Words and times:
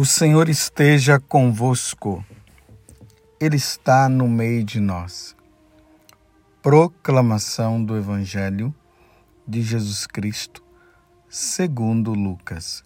O 0.00 0.04
Senhor 0.04 0.48
esteja 0.48 1.18
convosco, 1.18 2.24
Ele 3.40 3.56
está 3.56 4.08
no 4.08 4.28
meio 4.28 4.62
de 4.62 4.78
nós. 4.78 5.34
Proclamação 6.62 7.84
do 7.84 7.96
Evangelho 7.96 8.72
de 9.44 9.60
Jesus 9.60 10.06
Cristo, 10.06 10.62
segundo 11.28 12.12
Lucas. 12.12 12.84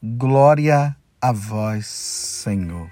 Glória 0.00 0.96
a 1.20 1.32
vós, 1.32 1.88
Senhor. 1.88 2.88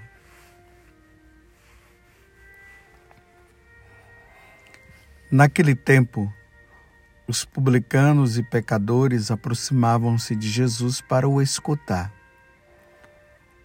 Naquele 5.30 5.76
tempo, 5.76 6.28
os 7.28 7.44
publicanos 7.44 8.36
e 8.36 8.42
pecadores 8.42 9.30
aproximavam-se 9.30 10.34
de 10.34 10.50
Jesus 10.50 11.00
para 11.00 11.28
o 11.28 11.40
escutar. 11.40 12.23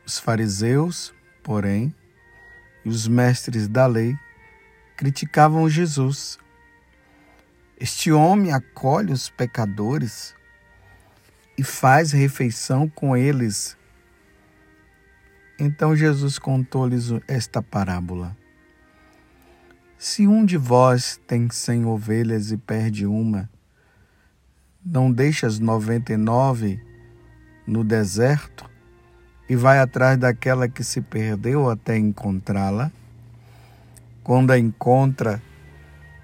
Os 0.09 0.17
fariseus, 0.17 1.13
porém, 1.43 1.93
e 2.83 2.89
os 2.89 3.07
mestres 3.07 3.67
da 3.67 3.85
lei 3.85 4.17
criticavam 4.97 5.69
Jesus. 5.69 6.39
Este 7.79 8.11
homem 8.11 8.51
acolhe 8.51 9.13
os 9.13 9.29
pecadores 9.29 10.33
e 11.55 11.63
faz 11.63 12.11
refeição 12.11 12.89
com 12.89 13.15
eles. 13.15 13.77
Então 15.59 15.95
Jesus 15.95 16.39
contou-lhes 16.39 17.11
esta 17.27 17.61
parábola. 17.61 18.35
Se 19.95 20.25
um 20.25 20.43
de 20.43 20.57
vós 20.57 21.21
tem 21.27 21.51
cem 21.51 21.85
ovelhas 21.85 22.51
e 22.51 22.57
perde 22.57 23.05
uma, 23.05 23.47
não 24.83 25.11
deixa 25.11 25.45
as 25.45 25.59
noventa 25.59 26.13
e 26.13 26.17
nove 26.17 26.83
no 27.67 27.83
deserto 27.83 28.67
e 29.49 29.55
vai 29.55 29.79
atrás 29.79 30.15
daquela 30.15 30.69
que 30.69 30.83
se 30.83 31.01
perdeu 31.01 31.71
até 31.71 31.97
encontrá-la. 31.97 32.91
Quando 34.23 34.51
a 34.51 34.59
encontra, 34.59 35.41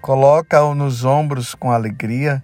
coloca-o 0.00 0.76
nos 0.76 1.04
ombros 1.04 1.52
com 1.52 1.72
alegria 1.72 2.40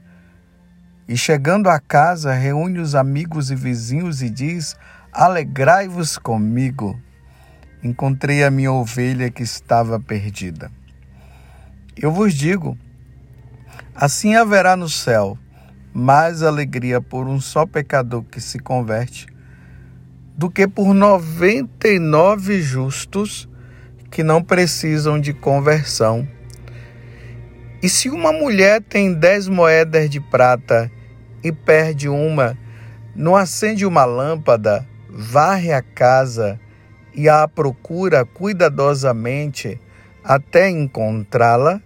e, 1.07 1.17
chegando 1.17 1.71
à 1.71 1.79
casa, 1.79 2.33
reúne 2.33 2.81
os 2.81 2.97
amigos 2.97 3.53
e 3.53 3.55
vizinhos 3.55 4.23
e 4.23 4.29
diz: 4.29 4.75
Alegrai-vos 5.13 6.19
comigo. 6.19 7.01
Encontrei 7.81 8.43
a 8.43 8.51
minha 8.51 8.73
ovelha 8.73 9.31
que 9.31 9.43
estava 9.45 10.01
perdida. 10.01 10.69
Eu 11.97 12.11
vos 12.11 12.35
digo: 12.35 12.77
assim 13.95 14.35
haverá 14.35 14.75
no 14.77 14.89
céu 14.89 15.39
mais 15.95 16.43
alegria 16.43 17.01
por 17.01 17.29
um 17.29 17.41
só 17.41 17.67
pecador 17.67 18.25
que 18.25 18.41
se 18.41 18.59
converte 18.59 19.27
do 20.37 20.51
que 20.51 20.67
por 20.67 20.95
99 20.95 22.61
justos 22.61 23.49
que 24.11 24.23
não 24.23 24.43
precisam 24.43 25.21
de 25.21 25.33
conversão. 25.33 26.27
E 27.83 27.89
se 27.89 28.09
uma 28.09 28.33
mulher 28.33 28.81
tem 28.83 29.13
dez 29.13 29.49
moedas 29.49 30.09
de 30.09 30.21
prata 30.21 30.91
e 31.43 31.51
perde 31.51 32.09
uma, 32.09 32.57
não 33.15 33.35
acende 33.35 33.85
uma 33.85 34.05
lâmpada, 34.05 34.87
varre 35.09 35.73
a 35.73 35.83
casa 35.83 36.61
e 37.15 37.29
a 37.29 37.47
procura 37.49 38.25
cuidadosamente 38.25 39.81
até 40.23 40.71
encontrá-la? 40.71 41.81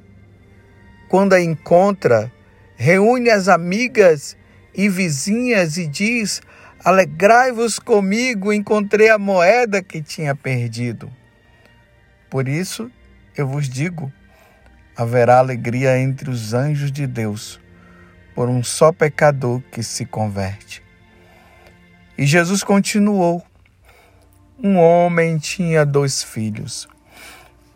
Quando 1.09 1.33
a 1.33 1.41
encontra, 1.41 2.31
reúne 2.77 3.31
as 3.31 3.49
amigas 3.49 4.37
e 4.75 4.89
vizinhas 4.89 5.79
e 5.79 5.87
diz: 5.87 6.43
Alegrai-vos 6.87 7.81
comigo, 7.81 8.53
encontrei 8.53 9.11
a 9.11 9.19
moeda 9.19 9.83
que 9.83 10.01
tinha 10.01 10.37
perdido. 10.37 11.12
Por 12.31 12.47
isso, 12.47 12.89
eu 13.37 13.45
vos 13.45 13.69
digo: 13.69 14.12
haverá 14.97 15.41
alegria 15.41 15.99
entre 15.99 16.31
os 16.31 16.55
anjos 16.55 16.93
de 16.93 17.05
Deus 17.05 17.59
por 18.37 18.49
um 18.49 18.62
só 18.62 18.93
pecador 18.93 19.61
que 19.72 19.83
se 19.83 20.06
converte. 20.06 20.81
E 22.16 22.25
Jesus 22.25 22.62
continuou: 22.62 23.44
Um 24.56 24.78
homem 24.78 25.38
tinha 25.38 25.84
dois 25.84 26.22
filhos. 26.22 26.88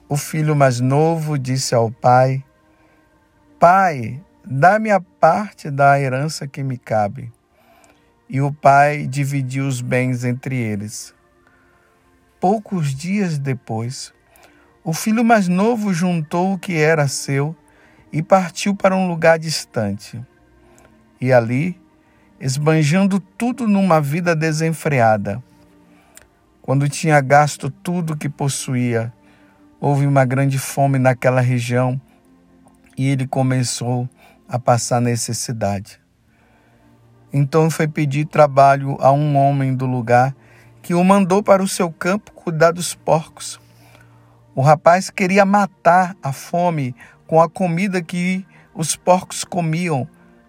O 0.09 0.17
filho 0.17 0.55
mais 0.55 0.79
novo 0.79 1.37
disse 1.37 1.75
ao 1.75 1.91
pai: 1.91 2.45
Pai, 3.59 4.23
dá-me 4.45 4.93
a 4.93 5.01
parte 5.01 5.69
da 5.69 6.01
herança 6.01 6.47
que 6.47 6.63
me 6.63 6.79
cabe 6.79 7.33
e 8.33 8.41
o 8.41 8.53
pai 8.53 9.09
dividiu 9.09 9.67
os 9.67 9.81
bens 9.81 10.25
entre 10.25 10.57
eles. 10.57 11.13
Poucos 12.39 12.95
dias 12.95 13.39
depois, 13.39 14.15
o 14.85 14.93
filho 14.93 15.25
mais 15.25 15.49
novo 15.49 15.93
juntou 15.93 16.55
o 16.55 16.59
que 16.59 16.75
era 16.75 17.09
seu 17.09 17.57
e 18.13 18.23
partiu 18.23 18.75
para 18.75 18.95
um 18.95 19.09
lugar 19.09 19.37
distante. 19.37 20.25
E 21.21 21.33
ali, 21.33 21.79
esbanjando 22.41 23.19
tudo 23.19 23.67
numa 23.67 24.01
vida 24.01 24.37
desenfreada. 24.37 25.43
Quando 26.63 26.89
tinha 26.89 27.21
gasto 27.21 27.69
tudo 27.69 28.17
que 28.17 28.29
possuía, 28.29 29.13
houve 29.81 30.07
uma 30.07 30.25
grande 30.25 30.57
fome 30.57 31.01
naquela 31.01 31.41
região 31.41 32.01
e 32.97 33.09
ele 33.09 33.27
começou 33.27 34.09
a 34.49 34.57
passar 34.57 35.01
necessidade. 35.01 36.01
Então 37.33 37.71
foi 37.71 37.87
pedir 37.87 38.27
trabalho 38.27 38.97
a 39.01 39.13
um 39.13 39.37
homem 39.37 39.75
do 39.75 39.87
lugar 39.87 40.35
que 40.83 40.95
o 40.95 41.05
mandou 41.05 41.43
para 41.43 41.63
o 41.63 41.69
seu 41.69 41.91
campo 41.91 42.33
cuidar 42.33 42.73
dos 42.73 42.95
porcos. 42.95 43.61
O 44.55 44.63
rapaz 44.63 45.11
queria 45.11 45.45
matar 45.45 46.17
a 46.23 46.33
fome 46.33 46.95
com 47.27 47.41
a 47.41 47.49
comida 47.49 48.03
que 48.03 48.45
os 48.75 48.97
porcos 48.97 49.45
comiam, 49.45 50.09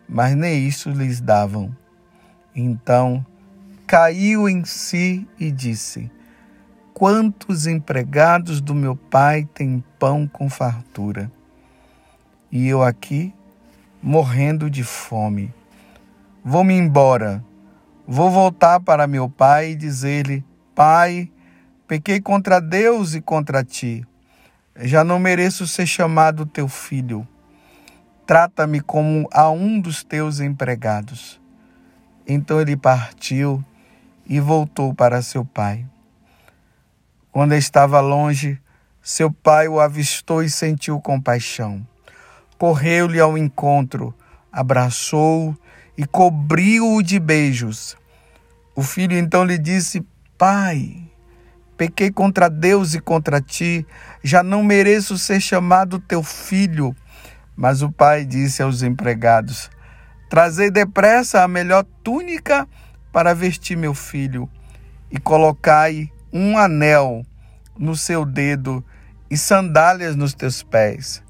mas 0.10 0.36
nem 0.36 0.66
isso 0.68 0.90
lhes 0.90 1.22
davam. 1.22 1.76
Então 2.56 3.26
caiu 3.86 4.50
em 4.50 4.66
si 4.66 5.28
e 5.40 5.52
disse: 5.52 6.10
Quantos 6.94 7.68
empregados 7.68 8.60
do 8.62 8.74
meu 8.74 8.96
pai 8.96 9.48
têm 9.54 9.84
pão 10.00 10.28
com 10.28 10.50
fartura? 10.50 11.32
E 12.52 12.68
eu 12.68 12.82
aqui 12.84 13.34
morrendo 14.02 14.70
de 14.70 14.84
fome. 14.84 15.54
Vou-me 16.44 16.74
embora. 16.74 17.44
Vou 18.08 18.32
voltar 18.32 18.80
para 18.80 19.06
meu 19.06 19.30
pai 19.30 19.72
e 19.72 19.76
dizer-lhe: 19.76 20.44
Pai, 20.74 21.32
pequei 21.88 22.20
contra 22.20 22.60
Deus 22.60 23.14
e 23.14 23.22
contra 23.22 23.64
ti. 23.64 24.04
Já 24.76 25.04
não 25.04 25.20
mereço 25.20 25.68
ser 25.68 25.86
chamado 25.86 26.46
teu 26.46 26.68
filho. 26.68 27.28
Trata-me 28.26 28.82
como 28.82 29.30
a 29.32 29.52
um 29.52 29.80
dos 29.80 30.04
teus 30.04 30.40
empregados. 30.40 31.40
Então 32.28 32.60
ele 32.60 32.76
partiu 32.76 33.64
e 34.26 34.40
voltou 34.40 34.96
para 34.96 35.22
seu 35.22 35.46
pai. 35.46 35.86
Quando 37.32 37.54
estava 37.54 38.00
longe, 38.00 38.60
seu 39.00 39.32
pai 39.32 39.68
o 39.68 39.80
avistou 39.80 40.42
e 40.42 40.50
sentiu 40.50 41.00
compaixão. 41.00 41.86
Correu-lhe 42.58 43.20
ao 43.20 43.38
encontro, 43.38 44.14
abraçou-o 44.52 45.56
e 45.98 46.06
cobriu-o 46.06 47.02
de 47.02 47.20
beijos. 47.20 47.98
O 48.76 48.82
filho 48.82 49.18
então 49.18 49.44
lhe 49.44 49.58
disse: 49.58 50.06
Pai, 50.38 51.04
pequei 51.78 52.12
contra 52.12 52.50
Deus 52.50 52.94
e 52.94 53.00
contra 53.00 53.42
ti, 53.42 53.86
já 54.24 54.42
não 54.44 54.64
mereço 54.64 55.18
ser 55.18 55.40
chamado 55.40 56.00
teu 56.00 56.24
filho. 56.24 56.96
Mas 57.56 57.82
o 57.82 57.92
pai 57.92 58.26
disse 58.26 58.64
aos 58.64 58.82
empregados: 58.82 59.70
Trazei 60.30 60.72
depressa 60.72 61.44
a 61.44 61.48
melhor 61.48 61.86
túnica 62.04 62.68
para 63.12 63.34
vestir 63.34 63.76
meu 63.76 63.94
filho, 63.94 64.50
e 65.12 65.20
colocai 65.20 66.10
um 66.32 66.58
anel 66.58 67.26
no 67.78 67.96
seu 67.96 68.26
dedo 68.26 68.84
e 69.30 69.38
sandálias 69.38 70.16
nos 70.16 70.34
teus 70.34 70.64
pés. 70.64 71.22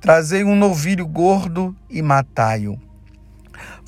Trazei 0.00 0.44
um 0.44 0.54
novilho 0.54 1.06
gordo 1.06 1.74
e 1.90 2.00
matai-o. 2.00 2.85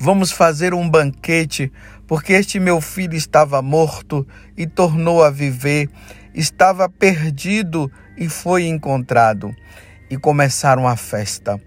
Vamos 0.01 0.31
fazer 0.31 0.73
um 0.73 0.89
banquete, 0.89 1.69
porque 2.07 2.31
este 2.31 2.57
meu 2.57 2.79
filho 2.79 3.15
estava 3.15 3.61
morto 3.61 4.25
e 4.55 4.65
tornou 4.65 5.21
a 5.21 5.29
viver, 5.29 5.89
estava 6.33 6.87
perdido 6.87 7.91
e 8.17 8.29
foi 8.29 8.65
encontrado. 8.65 9.53
E 10.09 10.15
começaram 10.15 10.87
a 10.87 10.95
festa. 10.95 11.59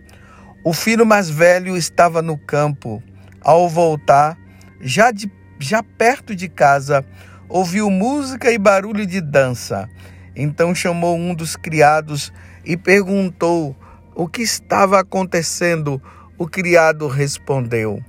O 0.65 0.73
filho 0.73 1.05
mais 1.05 1.29
velho 1.29 1.77
estava 1.77 2.23
no 2.23 2.39
campo. 2.39 3.03
Ao 3.43 3.69
voltar, 3.69 4.39
já, 4.81 5.11
de, 5.11 5.31
já 5.59 5.83
perto 5.83 6.35
de 6.35 6.49
casa, 6.49 7.05
ouviu 7.51 7.91
música 7.91 8.51
e 8.51 8.57
barulho 8.57 9.07
de 9.07 9.21
dança. 9.21 9.91
Então 10.35 10.75
chamou 10.75 11.19
um 11.19 11.35
dos 11.35 11.55
criados 11.55 12.33
e 12.65 12.79
perguntou 12.79 13.77
o 14.15 14.27
que 14.27 14.41
estava 14.41 14.99
acontecendo. 14.99 16.01
O 16.39 16.49
criado 16.49 17.07
respondeu: 17.09 18.03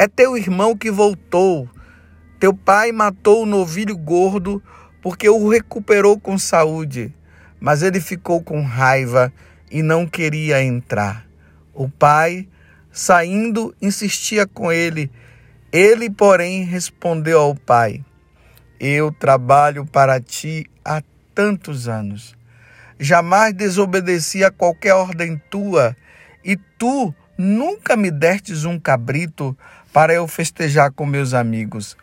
É 0.00 0.08
teu 0.08 0.34
irmão 0.34 0.74
que 0.74 0.90
voltou. 0.90 1.68
Teu 2.38 2.54
pai 2.54 2.90
matou 2.90 3.42
o 3.42 3.46
novilho 3.46 3.94
gordo 3.94 4.62
porque 5.02 5.28
o 5.28 5.46
recuperou 5.46 6.18
com 6.18 6.38
saúde, 6.38 7.14
mas 7.60 7.82
ele 7.82 8.00
ficou 8.00 8.42
com 8.42 8.62
raiva 8.62 9.30
e 9.70 9.82
não 9.82 10.06
queria 10.06 10.62
entrar. 10.62 11.26
O 11.74 11.86
pai, 11.86 12.48
saindo, 12.90 13.74
insistia 13.78 14.46
com 14.46 14.72
ele. 14.72 15.10
Ele, 15.70 16.08
porém, 16.08 16.64
respondeu 16.64 17.38
ao 17.38 17.54
pai: 17.54 18.02
Eu 18.80 19.12
trabalho 19.12 19.84
para 19.84 20.18
ti 20.18 20.64
há 20.82 21.02
tantos 21.34 21.88
anos. 21.88 22.34
Jamais 22.98 23.52
desobedeci 23.52 24.42
a 24.44 24.50
qualquer 24.50 24.94
ordem 24.94 25.38
tua, 25.50 25.94
e 26.42 26.56
tu 26.56 27.14
nunca 27.36 27.98
me 27.98 28.10
destes 28.10 28.64
um 28.64 28.78
cabrito 28.78 29.56
para 29.92 30.12
eu 30.14 30.26
festejar 30.28 30.92
com 30.92 31.04
meus 31.04 31.34
amigos. 31.34 31.96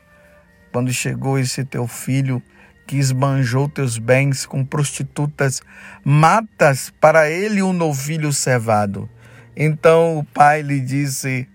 Quando 0.71 0.91
chegou 0.93 1.39
esse 1.39 1.63
teu 1.63 1.87
filho, 1.87 2.41
que 2.85 2.97
esbanjou 2.97 3.67
teus 3.67 3.97
bens 3.97 4.45
com 4.45 4.63
prostitutas, 4.63 5.61
matas 6.03 6.91
para 7.01 7.29
ele 7.29 7.61
um 7.61 7.73
novilho 7.73 8.31
cevado. 8.31 9.09
Então 9.55 10.17
o 10.17 10.23
pai 10.23 10.61
lhe 10.61 10.79
disse: 10.79 11.47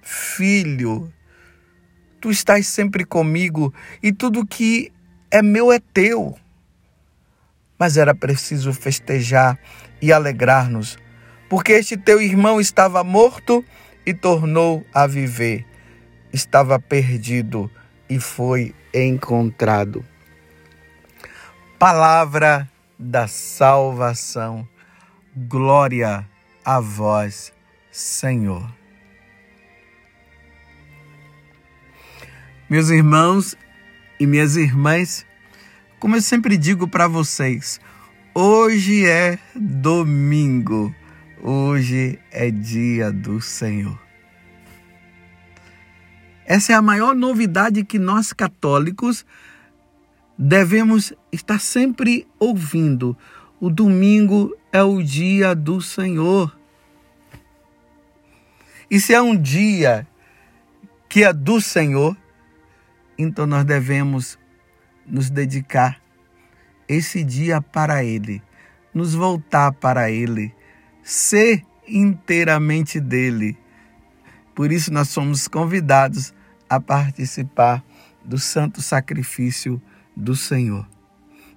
Filho, 0.00 1.12
tu 2.20 2.30
estás 2.30 2.66
sempre 2.66 3.04
comigo 3.04 3.74
e 4.02 4.10
tudo 4.12 4.46
que 4.46 4.90
é 5.30 5.42
meu 5.42 5.70
é 5.70 5.78
teu. 5.78 6.38
Mas 7.78 7.96
era 7.96 8.14
preciso 8.14 8.72
festejar 8.72 9.58
e 10.00 10.12
alegrar-nos, 10.12 10.96
porque 11.48 11.72
este 11.72 11.96
teu 11.96 12.20
irmão 12.20 12.60
estava 12.60 13.04
morto 13.04 13.64
e 14.08 14.14
tornou 14.14 14.86
a 14.94 15.06
viver, 15.06 15.66
estava 16.32 16.80
perdido 16.80 17.70
e 18.08 18.18
foi 18.18 18.74
encontrado. 18.94 20.02
Palavra 21.78 22.66
da 22.98 23.28
salvação. 23.28 24.66
Glória 25.36 26.26
a 26.64 26.80
vós, 26.80 27.52
Senhor. 27.92 28.66
Meus 32.70 32.88
irmãos 32.88 33.54
e 34.18 34.26
minhas 34.26 34.56
irmãs, 34.56 35.26
como 36.00 36.16
eu 36.16 36.22
sempre 36.22 36.56
digo 36.56 36.88
para 36.88 37.06
vocês, 37.06 37.78
hoje 38.34 39.06
é 39.06 39.38
domingo, 39.54 40.94
hoje 41.42 42.18
é 42.30 42.50
dia 42.50 43.12
do 43.12 43.40
Senhor. 43.40 43.98
Essa 46.44 46.72
é 46.72 46.74
a 46.74 46.82
maior 46.82 47.14
novidade 47.14 47.84
que 47.84 47.98
nós 47.98 48.32
católicos 48.32 49.24
devemos 50.38 51.12
estar 51.30 51.60
sempre 51.60 52.26
ouvindo. 52.38 53.16
O 53.60 53.68
domingo 53.68 54.56
é 54.72 54.82
o 54.82 55.02
dia 55.02 55.54
do 55.54 55.80
Senhor. 55.82 56.56
E 58.90 58.98
se 58.98 59.12
é 59.12 59.20
um 59.20 59.36
dia 59.36 60.06
que 61.08 61.22
é 61.22 61.32
do 61.32 61.60
Senhor, 61.60 62.16
então 63.18 63.46
nós 63.46 63.64
devemos 63.64 64.38
nos 65.06 65.28
dedicar 65.28 66.00
esse 66.88 67.22
dia 67.22 67.60
para 67.60 68.02
Ele, 68.02 68.42
nos 68.94 69.14
voltar 69.14 69.72
para 69.72 70.10
Ele, 70.10 70.54
ser 71.08 71.64
inteiramente 71.86 73.00
dele. 73.00 73.56
Por 74.54 74.70
isso 74.70 74.92
nós 74.92 75.08
somos 75.08 75.48
convidados 75.48 76.34
a 76.68 76.78
participar 76.78 77.82
do 78.22 78.38
santo 78.38 78.82
sacrifício 78.82 79.80
do 80.14 80.36
Senhor. 80.36 80.86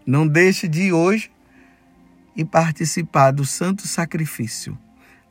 Não 0.06 0.25
deixe 0.25 0.69
de 0.69 0.83
ir 0.83 0.94
hoje 0.94 1.30
e 2.33 2.45
participar 2.45 3.31
do 3.31 3.44
santo 3.44 3.86
sacrifício. 3.89 4.80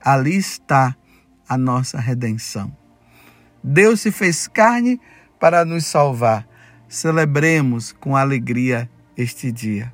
Ali 0.05 0.37
está 0.37 0.95
a 1.49 1.57
nossa 1.57 1.99
redenção. 1.99 2.77
Deus 3.65 4.03
se 4.03 4.13
fez 4.13 4.47
carne 4.47 5.01
para 5.39 5.65
nos 5.65 5.87
salvar. 5.87 6.47
Celebremos 6.91 7.91
com 7.93 8.15
alegria 8.15 8.91
este 9.17 9.51
dia. 9.51 9.91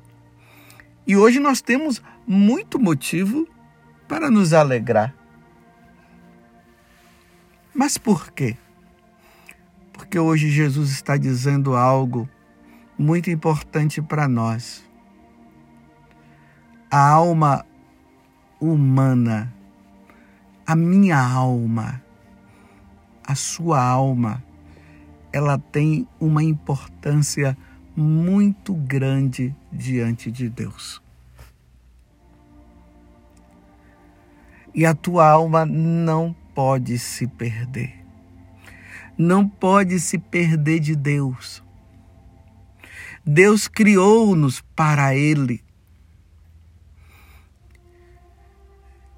E 1.07 1.15
hoje 1.15 1.39
nós 1.39 1.61
temos 1.61 2.03
muito 2.27 2.77
motivo 2.77 3.47
para 4.07 4.31
nos 4.31 4.53
alegrar. 4.53 5.13
Mas 7.73 7.97
por 7.97 8.31
quê? 8.31 8.57
Porque 9.93 10.17
hoje 10.17 10.49
Jesus 10.49 10.91
está 10.91 11.17
dizendo 11.17 11.75
algo 11.75 12.29
muito 12.97 13.29
importante 13.29 14.01
para 14.01 14.27
nós. 14.27 14.83
A 16.89 17.09
alma 17.09 17.65
humana, 18.59 19.53
a 20.65 20.75
minha 20.75 21.19
alma, 21.19 22.01
a 23.25 23.35
sua 23.35 23.83
alma, 23.83 24.43
ela 25.31 25.59
tem 25.59 26.07
uma 26.19 26.43
importância 26.43 27.57
muito 27.95 28.73
grande 28.73 29.55
diante 29.71 30.31
de 30.31 30.49
Deus. 30.49 31.01
E 34.77 34.85
a 34.85 34.93
tua 34.93 35.27
alma 35.27 35.65
não 35.65 36.35
pode 36.53 36.99
se 36.99 37.25
perder. 37.25 37.95
Não 39.17 39.49
pode 39.49 39.99
se 39.99 40.19
perder 40.19 40.79
de 40.79 40.95
Deus. 40.95 41.63
Deus 43.25 43.67
criou-nos 43.67 44.61
para 44.75 45.15
Ele. 45.15 45.63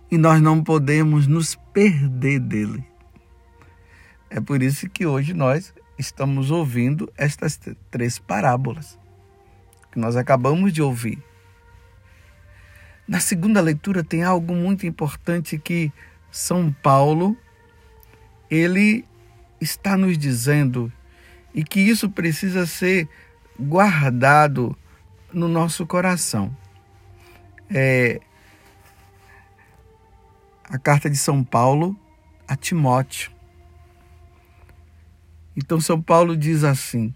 E 0.09 0.17
nós 0.17 0.41
não 0.41 0.63
podemos 0.63 1.27
nos 1.27 1.55
perder 1.73 2.39
dele. 2.39 2.81
É 4.29 4.39
por 4.39 4.63
isso 4.63 4.89
que 4.89 5.05
hoje 5.05 5.33
nós 5.33 5.73
estamos 5.97 6.51
ouvindo 6.51 7.11
estas 7.17 7.59
três 7.91 8.17
parábolas 8.17 8.97
que 9.91 9.99
nós 9.99 10.15
acabamos 10.15 10.71
de 10.71 10.81
ouvir. 10.81 11.21
Na 13.09 13.19
segunda 13.19 13.59
leitura 13.59 14.03
tem 14.03 14.21
algo 14.21 14.53
muito 14.53 14.85
importante 14.85 15.57
que 15.57 15.91
São 16.29 16.71
Paulo 16.71 17.35
ele 18.51 19.03
está 19.59 19.97
nos 19.97 20.15
dizendo 20.15 20.93
e 21.51 21.63
que 21.63 21.79
isso 21.79 22.07
precisa 22.11 22.67
ser 22.67 23.09
guardado 23.59 24.77
no 25.33 25.47
nosso 25.47 25.87
coração. 25.87 26.55
É 27.67 28.21
a 30.69 30.77
carta 30.77 31.09
de 31.09 31.17
São 31.17 31.43
Paulo 31.43 31.99
a 32.47 32.55
Timóteo. 32.55 33.31
Então, 35.57 35.81
São 35.81 35.99
Paulo 35.99 36.37
diz 36.37 36.63
assim: 36.63 37.11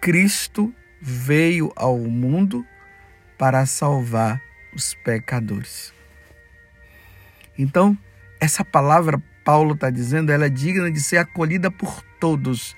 Cristo 0.00 0.72
veio 1.02 1.72
ao 1.74 1.98
mundo 1.98 2.64
para 3.36 3.66
salvar 3.66 4.40
os 4.74 4.94
pecadores. 4.94 5.92
Então, 7.58 7.96
essa 8.40 8.64
palavra 8.64 9.22
Paulo 9.44 9.74
está 9.74 9.90
dizendo, 9.90 10.30
ela 10.32 10.46
é 10.46 10.50
digna 10.50 10.90
de 10.90 11.00
ser 11.00 11.18
acolhida 11.18 11.70
por 11.70 12.02
todos 12.18 12.76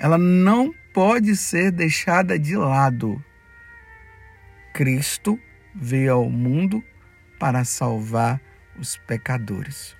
ela 0.00 0.16
não 0.16 0.74
pode 0.94 1.36
ser 1.36 1.70
deixada 1.70 2.38
de 2.38 2.56
lado. 2.56 3.22
Cristo 4.72 5.38
veio 5.74 6.14
ao 6.14 6.30
mundo 6.30 6.82
para 7.38 7.64
salvar 7.64 8.40
os 8.78 8.96
pecadores. 8.96 9.94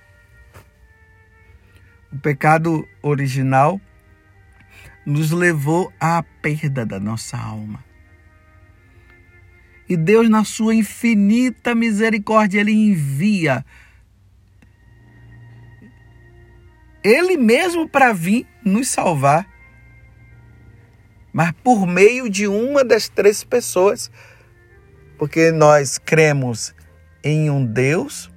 O 2.10 2.18
pecado 2.18 2.88
original 3.02 3.78
nos 5.04 5.30
levou 5.32 5.92
à 6.00 6.22
perda 6.22 6.86
da 6.86 6.98
nossa 6.98 7.36
alma. 7.36 7.84
E 9.90 9.96
Deus, 9.96 10.30
na 10.30 10.44
sua 10.44 10.72
infinita 10.72 11.74
misericórdia, 11.74 12.60
Ele 12.60 12.70
envia 12.70 13.64
Ele 17.02 17.36
mesmo 17.36 17.88
para 17.88 18.12
vir 18.12 18.46
nos 18.64 18.86
salvar. 18.86 19.48
Mas 21.32 21.50
por 21.64 21.88
meio 21.88 22.30
de 22.30 22.46
uma 22.46 22.84
das 22.84 23.08
três 23.08 23.42
pessoas, 23.42 24.12
porque 25.18 25.50
nós 25.50 25.98
cremos 25.98 26.72
em 27.24 27.50
um 27.50 27.66
Deus, 27.66 28.30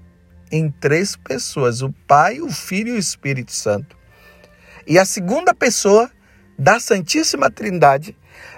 em 0.52 0.72
três 0.72 1.16
pessoas: 1.16 1.84
o 1.84 1.92
Pai, 2.08 2.42
o 2.42 2.50
Filho 2.50 2.90
e 2.90 2.98
o 2.98 3.00
Espírito 3.00 3.52
Santo. 3.52 3.96
E 4.88 4.98
a 4.98 5.06
segunda 5.06 5.54
pessoa 5.54 6.10
da 6.58 6.80
Santíssima 6.80 7.52
Trindade 7.52 8.18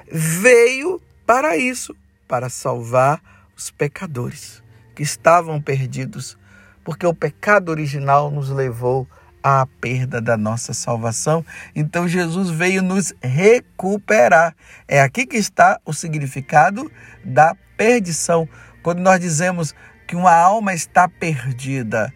veio 0.09 1.01
para 1.25 1.57
isso, 1.57 1.93
para 2.27 2.49
salvar 2.49 3.21
os 3.55 3.71
pecadores 3.71 4.63
que 4.93 5.03
estavam 5.03 5.61
perdidos, 5.61 6.37
porque 6.83 7.05
o 7.05 7.13
pecado 7.13 7.69
original 7.69 8.31
nos 8.31 8.49
levou 8.49 9.07
à 9.43 9.67
perda 9.79 10.19
da 10.19 10.35
nossa 10.35 10.73
salvação. 10.73 11.45
Então 11.75 12.07
Jesus 12.07 12.49
veio 12.49 12.81
nos 12.81 13.13
recuperar. 13.21 14.55
É 14.87 15.01
aqui 15.01 15.25
que 15.25 15.37
está 15.37 15.79
o 15.85 15.93
significado 15.93 16.91
da 17.23 17.55
perdição. 17.77 18.49
Quando 18.81 18.99
nós 18.99 19.19
dizemos 19.19 19.75
que 20.07 20.15
uma 20.15 20.33
alma 20.33 20.73
está 20.73 21.07
perdida, 21.07 22.13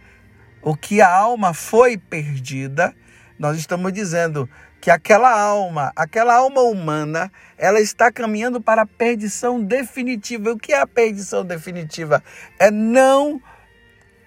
ou 0.62 0.76
que 0.76 1.02
a 1.02 1.10
alma 1.10 1.54
foi 1.54 1.98
perdida, 1.98 2.96
nós 3.38 3.58
estamos 3.58 3.94
dizendo 3.94 4.50
que 4.82 4.90
aquela 4.90 5.30
alma, 5.30 5.92
aquela 5.96 6.36
alma 6.36 6.62
humana, 6.62 7.32
ela 7.58 7.80
está 7.80 8.12
caminhando 8.12 8.62
para 8.62 8.84
a 8.84 8.86
perdição 8.86 9.62
definitiva. 9.62 10.52
O 10.52 10.58
que 10.58 10.74
é 10.74 10.80
a 10.80 10.88
perdição 10.88 11.46
definitiva? 11.46 12.24
É 12.58 12.72
não 12.72 13.42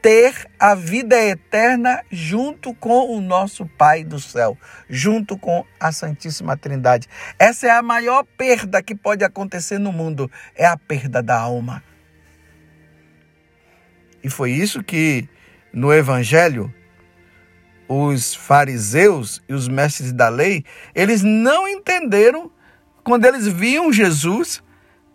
ter 0.02 0.34
a 0.58 0.74
vida 0.74 1.16
eterna 1.16 2.02
junto 2.10 2.74
com 2.74 3.16
o 3.16 3.20
nosso 3.20 3.64
Pai 3.64 4.02
do 4.02 4.18
céu, 4.18 4.58
junto 4.90 5.38
com 5.38 5.64
a 5.78 5.92
Santíssima 5.92 6.56
Trindade. 6.56 7.08
Essa 7.38 7.68
é 7.68 7.70
a 7.70 7.82
maior 7.82 8.24
perda 8.36 8.82
que 8.82 8.96
pode 8.96 9.24
acontecer 9.24 9.78
no 9.78 9.92
mundo, 9.92 10.30
é 10.56 10.66
a 10.66 10.76
perda 10.76 11.22
da 11.22 11.38
alma. 11.38 11.82
E 14.24 14.28
foi 14.28 14.50
isso 14.50 14.82
que 14.82 15.28
no 15.72 15.92
evangelho 15.92 16.72
os 18.00 18.34
fariseus 18.34 19.42
e 19.48 19.54
os 19.54 19.68
mestres 19.68 20.12
da 20.12 20.28
lei, 20.28 20.64
eles 20.94 21.22
não 21.22 21.68
entenderam 21.68 22.50
quando 23.04 23.24
eles 23.24 23.46
viam 23.46 23.92
Jesus 23.92 24.62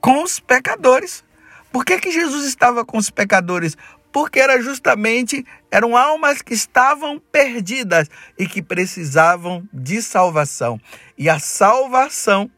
com 0.01 0.23
os 0.23 0.39
pecadores. 0.39 1.23
Por 1.71 1.85
que, 1.85 1.99
que 1.99 2.11
Jesus 2.11 2.45
estava 2.45 2.85
com 2.85 2.97
os 2.97 3.09
pecadores? 3.09 3.77
porque 4.17 4.39
era 4.39 4.59
justamente 4.59 5.45
eram 5.69 5.95
almas 5.95 6.41
que 6.41 6.53
estavam 6.53 7.19
perdidas 7.19 8.09
e 8.35 8.47
que 8.47 8.63
precisavam 8.63 9.69
de 9.71 10.01
salvação. 10.01 10.81
E 11.15 11.29
a 11.29 11.37
salvação 11.37 12.49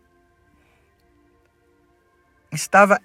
estava 2.50 2.98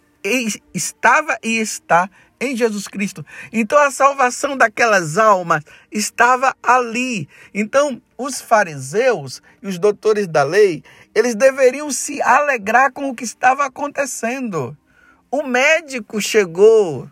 estava 0.73 1.39
e 1.43 1.59
está 1.59 2.09
em 2.41 2.57
Jesus 2.57 2.89
Cristo. 2.89 3.25
Então 3.53 3.79
a 3.79 3.91
salvação 3.91 4.57
daquelas 4.57 5.19
almas 5.19 5.63
estava 5.93 6.55
ali. 6.63 7.29
Então 7.53 8.01
os 8.17 8.41
fariseus 8.41 9.43
e 9.63 9.67
os 9.67 9.79
doutores 9.79 10.27
da 10.27 10.43
lei, 10.43 10.83
eles 11.15 11.35
deveriam 11.35 11.91
se 11.91 12.21
alegrar 12.23 12.93
com 12.93 13.11
o 13.11 13.15
que 13.15 13.25
estava 13.25 13.67
acontecendo. 13.67 14.77
O 15.31 15.43
médico 15.43 16.21
chegou 16.21 17.11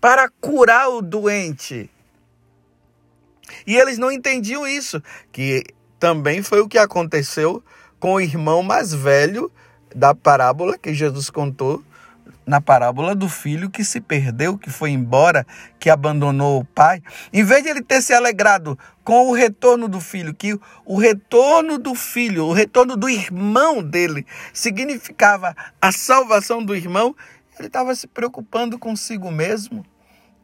para 0.00 0.28
curar 0.40 0.88
o 0.88 1.02
doente. 1.02 1.90
E 3.66 3.76
eles 3.76 3.98
não 3.98 4.10
entendiam 4.10 4.66
isso, 4.66 5.02
que 5.30 5.64
também 5.98 6.42
foi 6.42 6.60
o 6.60 6.68
que 6.68 6.78
aconteceu 6.78 7.62
com 8.00 8.14
o 8.14 8.20
irmão 8.20 8.62
mais 8.62 8.92
velho 8.92 9.52
da 9.94 10.14
parábola 10.14 10.78
que 10.78 10.94
Jesus 10.94 11.30
contou, 11.30 11.82
na 12.46 12.60
parábola 12.60 13.14
do 13.14 13.28
filho 13.28 13.70
que 13.70 13.84
se 13.84 14.00
perdeu, 14.00 14.58
que 14.58 14.70
foi 14.70 14.90
embora, 14.90 15.46
que 15.78 15.88
abandonou 15.88 16.60
o 16.60 16.64
pai. 16.64 17.02
Em 17.32 17.44
vez 17.44 17.62
de 17.62 17.68
ele 17.68 17.82
ter 17.82 18.02
se 18.02 18.12
alegrado 18.12 18.78
com 19.04 19.28
o 19.28 19.32
retorno 19.32 19.88
do 19.88 20.00
filho, 20.00 20.34
que 20.34 20.58
o 20.84 20.98
retorno 20.98 21.78
do 21.78 21.94
filho, 21.94 22.46
o 22.46 22.52
retorno 22.52 22.96
do 22.96 23.08
irmão 23.08 23.82
dele, 23.82 24.26
significava 24.52 25.54
a 25.80 25.92
salvação 25.92 26.64
do 26.64 26.74
irmão, 26.74 27.14
ele 27.58 27.68
estava 27.68 27.94
se 27.94 28.06
preocupando 28.06 28.78
consigo 28.78 29.30
mesmo 29.30 29.84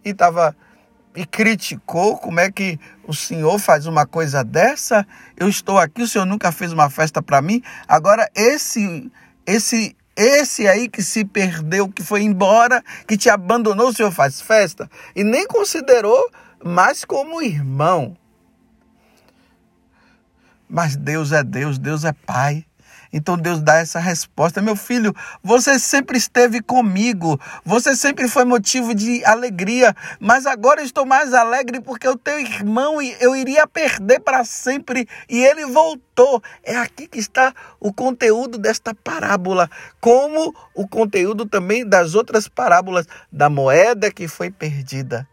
e 0.05 0.11
estava 0.11 0.55
e 1.17 1.27
criticou 1.27 2.17
como 2.17 2.39
é 2.39 2.51
que 2.51 2.79
o 3.05 3.15
senhor 3.15 3.59
faz 3.59 3.87
uma 3.87 4.07
coisa 4.07 4.45
dessa? 4.45 5.07
Eu 5.37 5.49
estou 5.49 5.79
aqui, 5.79 6.03
o 6.03 6.07
senhor 6.07 6.25
nunca 6.25 6.53
fez 6.53 6.73
uma 6.73 6.89
festa 6.91 7.21
para 7.21 7.43
mim. 7.43 7.61
Agora 7.89 8.31
esse 8.37 9.11
esse 9.49 9.97
esse 10.15 10.67
aí 10.67 10.89
que 10.89 11.01
se 11.01 11.25
perdeu, 11.25 11.89
que 11.89 12.03
foi 12.03 12.23
embora, 12.23 12.83
que 13.07 13.17
te 13.17 13.31
abandonou, 13.31 13.91
o 13.91 13.95
senhor 13.95 14.11
faz 14.11 14.41
festa 14.41 14.91
e 15.15 15.23
nem 15.23 15.47
considerou 15.47 16.29
mais 16.65 17.05
como 17.05 17.41
irmão. 17.41 18.17
Mas 20.69 20.97
Deus 20.97 21.31
é 21.31 21.45
Deus, 21.45 21.79
Deus 21.79 22.05
é 22.05 22.13
Pai. 22.13 22.67
Então 23.13 23.37
Deus 23.37 23.61
dá 23.63 23.77
essa 23.77 23.99
resposta: 23.99 24.61
Meu 24.61 24.77
filho, 24.77 25.15
você 25.43 25.79
sempre 25.79 26.19
esteve 26.19 26.61
comigo, 26.61 27.41
você 27.65 27.97
sempre 27.97 28.29
foi 28.29 28.45
motivo 28.45 28.95
de 28.95 29.25
alegria, 29.25 29.95
mas 30.21 30.47
agora 30.47 30.83
estou 30.83 31.07
mais 31.07 31.33
alegre 31.33 31.81
porque 31.81 32.09
o 32.09 32.17
teu 32.17 32.39
irmão 32.39 33.01
eu 33.21 33.35
iria 33.35 33.67
perder 33.67 34.21
para 34.21 34.45
sempre 34.45 35.09
e 35.29 35.45
ele 35.45 35.67
voltou. 35.67 36.43
É 36.63 36.77
aqui 36.77 37.07
que 37.07 37.19
está 37.19 37.55
o 37.81 37.93
conteúdo 37.93 38.59
desta 38.59 38.95
parábola, 38.95 39.71
como 40.01 40.55
o 40.75 40.87
conteúdo 40.87 41.47
também 41.47 41.87
das 41.87 42.15
outras 42.15 42.49
parábolas 42.49 43.07
da 43.33 43.49
moeda 43.49 44.11
que 44.11 44.29
foi 44.29 44.51
perdida. 44.51 45.27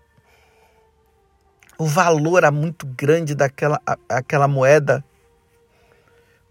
O 1.77 1.85
valor 1.85 2.37
era 2.37 2.51
muito 2.51 2.87
grande 2.87 3.35
daquela 3.35 3.81
aquela 4.07 4.47
moeda 4.47 5.03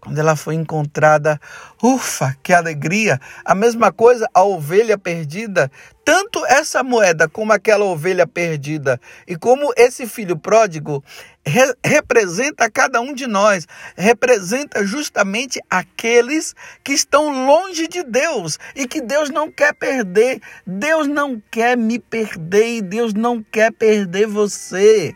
quando 0.05 0.19
ela 0.19 0.35
foi 0.35 0.53
encontrada, 0.53 1.41
ufa, 1.81 2.37
que 2.43 2.53
alegria! 2.53 3.19
A 3.43 3.55
mesma 3.55 3.91
coisa, 3.91 4.29
a 4.35 4.43
ovelha 4.43 4.99
perdida. 4.99 5.71
Tanto 6.05 6.45
essa 6.45 6.83
moeda 6.83 7.27
como 7.27 7.51
aquela 7.51 7.85
ovelha 7.85 8.27
perdida, 8.27 9.01
e 9.27 9.35
como 9.35 9.73
esse 9.75 10.05
filho 10.05 10.37
pródigo, 10.37 11.03
re 11.43 11.73
representa 11.83 12.69
cada 12.69 13.01
um 13.01 13.15
de 13.15 13.25
nós, 13.25 13.67
representa 13.97 14.85
justamente 14.85 15.59
aqueles 15.67 16.53
que 16.83 16.93
estão 16.93 17.47
longe 17.47 17.87
de 17.87 18.03
Deus 18.03 18.59
e 18.75 18.87
que 18.87 19.01
Deus 19.01 19.31
não 19.31 19.51
quer 19.51 19.73
perder. 19.73 20.39
Deus 20.67 21.07
não 21.07 21.41
quer 21.49 21.75
me 21.75 21.97
perder 21.97 22.77
e 22.77 22.81
Deus 22.83 23.15
não 23.15 23.41
quer 23.41 23.71
perder 23.71 24.27
você. 24.27 25.15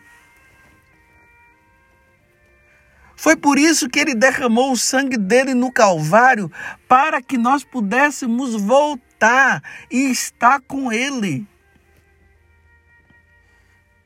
Foi 3.22 3.36
por 3.36 3.60
isso 3.60 3.90
que 3.90 4.00
ele 4.00 4.16
derramou 4.16 4.72
o 4.72 4.78
sangue 4.78 5.18
dele 5.18 5.54
no 5.54 5.74
Calvário, 5.74 6.50
para 6.88 7.22
que 7.22 7.38
nós 7.38 7.66
pudéssemos 7.66 8.56
voltar 8.56 9.62
e 9.92 10.10
estar 10.10 10.62
com 10.62 10.90
ele. 10.90 11.46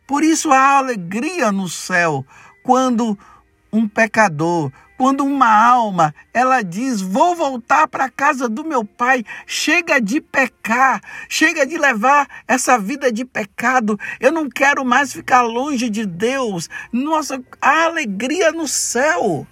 Por 0.07 0.23
isso 0.23 0.51
há 0.51 0.79
alegria 0.79 1.51
no 1.51 1.69
céu 1.69 2.25
quando 2.63 3.15
um 3.73 3.87
pecador, 3.87 4.71
quando 4.95 5.25
uma 5.25 5.49
alma, 5.49 6.13
ela 6.31 6.61
diz: 6.61 7.01
"Vou 7.01 7.35
voltar 7.35 7.87
para 7.87 8.05
a 8.05 8.09
casa 8.09 8.47
do 8.47 8.63
meu 8.63 8.85
pai". 8.85 9.25
Chega 9.47 9.99
de 9.99 10.21
pecar, 10.21 11.01
chega 11.27 11.65
de 11.65 11.77
levar 11.77 12.27
essa 12.47 12.77
vida 12.77 13.11
de 13.11 13.25
pecado. 13.25 13.99
Eu 14.19 14.31
não 14.31 14.47
quero 14.47 14.85
mais 14.85 15.11
ficar 15.11 15.41
longe 15.41 15.89
de 15.89 16.05
Deus. 16.05 16.69
Nossa, 16.91 17.43
a 17.59 17.85
alegria 17.85 18.51
no 18.51 18.67
céu. 18.67 19.47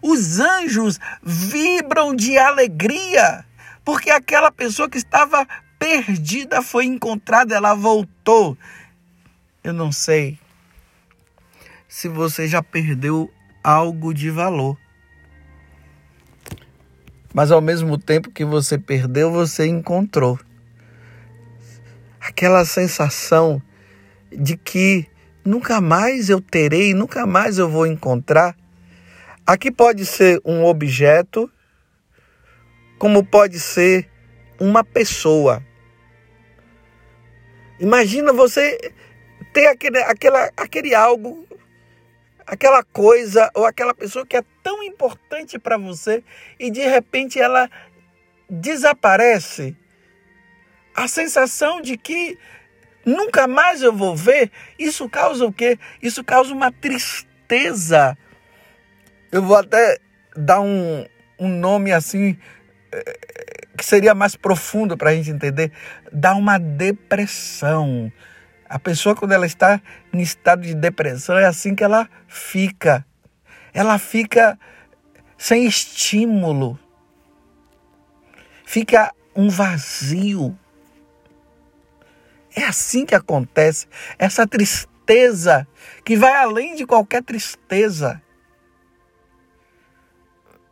Os 0.00 0.40
anjos 0.40 0.98
vibram 1.22 2.16
de 2.16 2.36
alegria, 2.36 3.44
porque 3.84 4.10
aquela 4.10 4.50
pessoa 4.50 4.88
que 4.88 4.98
estava 4.98 5.46
perdida 5.78 6.62
foi 6.62 6.86
encontrada, 6.86 7.54
ela 7.54 7.74
voltou. 7.74 8.56
Eu 9.62 9.72
não 9.72 9.92
sei 9.92 10.40
se 11.86 12.08
você 12.08 12.48
já 12.48 12.62
perdeu 12.62 13.30
algo 13.62 14.12
de 14.12 14.30
valor. 14.30 14.76
Mas 17.32 17.50
ao 17.50 17.60
mesmo 17.60 17.96
tempo 17.96 18.30
que 18.30 18.44
você 18.44 18.78
perdeu, 18.78 19.30
você 19.30 19.66
encontrou. 19.66 20.38
Aquela 22.20 22.64
sensação 22.64 23.60
de 24.30 24.56
que 24.56 25.06
nunca 25.44 25.80
mais 25.80 26.28
eu 26.28 26.40
terei, 26.40 26.94
nunca 26.94 27.26
mais 27.26 27.58
eu 27.58 27.68
vou 27.68 27.86
encontrar. 27.86 28.56
Aqui 29.46 29.70
pode 29.70 30.04
ser 30.06 30.40
um 30.44 30.64
objeto, 30.64 31.50
como 32.98 33.24
pode 33.24 33.58
ser 33.58 34.08
uma 34.60 34.84
pessoa. 34.84 35.62
Imagina 37.80 38.32
você 38.32 38.92
ter 39.52 39.66
aquele, 39.66 39.98
aquela, 39.98 40.50
aquele 40.56 40.94
algo 40.94 41.46
aquela 42.46 42.82
coisa 42.82 43.50
ou 43.54 43.64
aquela 43.64 43.94
pessoa 43.94 44.26
que 44.26 44.36
é 44.36 44.44
tão 44.62 44.82
importante 44.82 45.58
para 45.58 45.76
você 45.76 46.22
e 46.58 46.70
de 46.70 46.82
repente 46.82 47.40
ela 47.40 47.68
desaparece. 48.48 49.76
A 50.94 51.08
sensação 51.08 51.80
de 51.80 51.96
que 51.96 52.38
nunca 53.04 53.46
mais 53.46 53.82
eu 53.82 53.92
vou 53.92 54.14
ver, 54.14 54.50
isso 54.78 55.08
causa 55.08 55.44
o 55.46 55.52
quê? 55.52 55.78
Isso 56.02 56.22
causa 56.22 56.52
uma 56.52 56.70
tristeza. 56.70 58.16
Eu 59.30 59.42
vou 59.42 59.56
até 59.56 59.98
dar 60.36 60.60
um, 60.60 61.06
um 61.38 61.48
nome 61.48 61.92
assim 61.92 62.38
eh, 62.92 63.18
que 63.76 63.84
seria 63.84 64.14
mais 64.14 64.36
profundo 64.36 64.96
para 64.96 65.10
a 65.10 65.14
gente 65.14 65.30
entender. 65.30 65.72
Dá 66.12 66.34
uma 66.34 66.58
depressão 66.58 68.12
A 68.72 68.78
pessoa, 68.78 69.14
quando 69.14 69.32
ela 69.32 69.44
está 69.44 69.82
em 70.14 70.22
estado 70.22 70.62
de 70.62 70.74
depressão, 70.74 71.36
é 71.36 71.44
assim 71.44 71.74
que 71.74 71.84
ela 71.84 72.08
fica. 72.26 73.04
Ela 73.74 73.98
fica 73.98 74.58
sem 75.36 75.66
estímulo. 75.66 76.80
Fica 78.64 79.12
um 79.36 79.50
vazio. 79.50 80.58
É 82.56 82.64
assim 82.64 83.04
que 83.04 83.14
acontece. 83.14 83.86
Essa 84.18 84.46
tristeza 84.46 85.68
que 86.02 86.16
vai 86.16 86.34
além 86.34 86.74
de 86.74 86.86
qualquer 86.86 87.22
tristeza. 87.22 88.22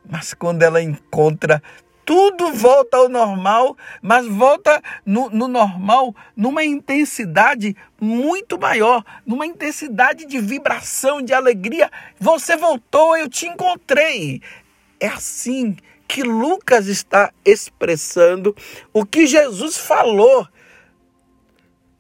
Mas 0.09 0.33
quando 0.33 0.62
ela 0.62 0.80
encontra 0.80 1.62
tudo 2.10 2.52
volta 2.52 2.96
ao 2.96 3.08
normal, 3.08 3.76
mas 4.02 4.26
volta 4.26 4.82
no, 5.06 5.30
no, 5.30 5.46
normal 5.46 6.12
numa 6.34 6.64
intensidade 6.64 7.76
muito 8.00 8.58
maior, 8.58 9.04
numa 9.24 9.46
intensidade 9.46 10.24
de 10.26 10.40
vibração, 10.40 11.22
de 11.22 11.32
alegria. 11.32 11.88
Você 12.18 12.56
voltou, 12.56 13.16
eu 13.16 13.28
te 13.28 13.46
encontrei. 13.46 14.42
É 14.98 15.06
assim 15.06 15.76
que 16.08 16.24
Lucas 16.24 16.88
está 16.88 17.32
expressando 17.44 18.56
o 18.92 19.06
que 19.06 19.24
Jesus 19.24 19.76
falou 19.76 20.48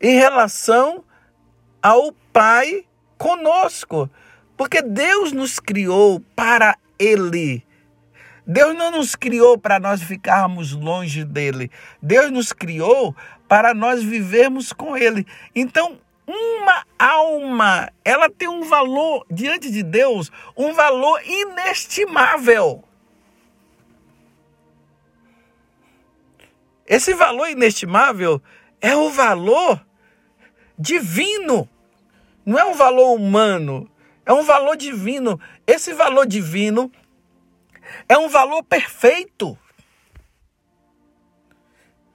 em 0.00 0.18
relação 0.18 1.04
ao 1.80 2.12
Pai 2.32 2.84
conosco. 3.16 4.10
Porque 4.56 4.82
Deus 4.82 5.30
nos 5.30 5.60
criou 5.60 6.18
para 6.34 6.76
Ele. 6.98 7.64
Deus 8.52 8.74
não 8.74 8.90
nos 8.90 9.14
criou 9.14 9.56
para 9.56 9.78
nós 9.78 10.02
ficarmos 10.02 10.72
longe 10.72 11.24
dele. 11.24 11.70
Deus 12.02 12.32
nos 12.32 12.52
criou 12.52 13.14
para 13.46 13.72
nós 13.72 14.02
vivermos 14.02 14.72
com 14.72 14.96
ele. 14.96 15.24
Então, 15.54 16.00
uma 16.26 16.84
alma, 16.98 17.92
ela 18.04 18.28
tem 18.28 18.48
um 18.48 18.64
valor 18.64 19.24
diante 19.30 19.70
de 19.70 19.84
Deus, 19.84 20.32
um 20.56 20.72
valor 20.72 21.22
inestimável. 21.24 22.82
Esse 26.84 27.14
valor 27.14 27.50
inestimável 27.50 28.42
é 28.80 28.96
o 28.96 29.10
valor 29.10 29.80
divino. 30.76 31.68
Não 32.44 32.58
é 32.58 32.64
um 32.64 32.74
valor 32.74 33.14
humano, 33.14 33.88
é 34.26 34.32
um 34.32 34.42
valor 34.42 34.76
divino. 34.76 35.38
Esse 35.68 35.94
valor 35.94 36.26
divino 36.26 36.90
é 38.08 38.18
um 38.18 38.28
valor 38.28 38.62
perfeito. 38.62 39.56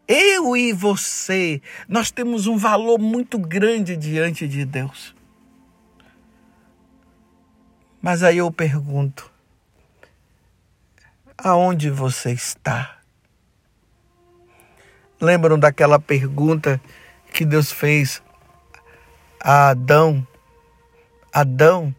Eu 0.08 0.55
e 0.55 0.72
você, 0.72 1.62
nós 1.88 2.12
temos 2.12 2.46
um 2.46 2.58
valor 2.58 3.00
muito 3.00 3.39
grande 3.39 3.98
diante 3.98 4.48
de 4.48 4.63
Deus. 4.63 5.15
Mas 8.00 8.22
aí 8.22 8.38
eu 8.38 8.51
pergunto: 8.51 9.32
aonde 11.36 11.89
você 11.89 12.32
está? 12.32 13.00
Lembram 15.20 15.58
daquela 15.58 16.00
pergunta 16.00 16.79
que 17.34 17.44
Deus 17.44 17.72
fez 17.72 18.22
a 19.39 19.70
Adão? 19.70 20.25
Adão, 21.34 21.94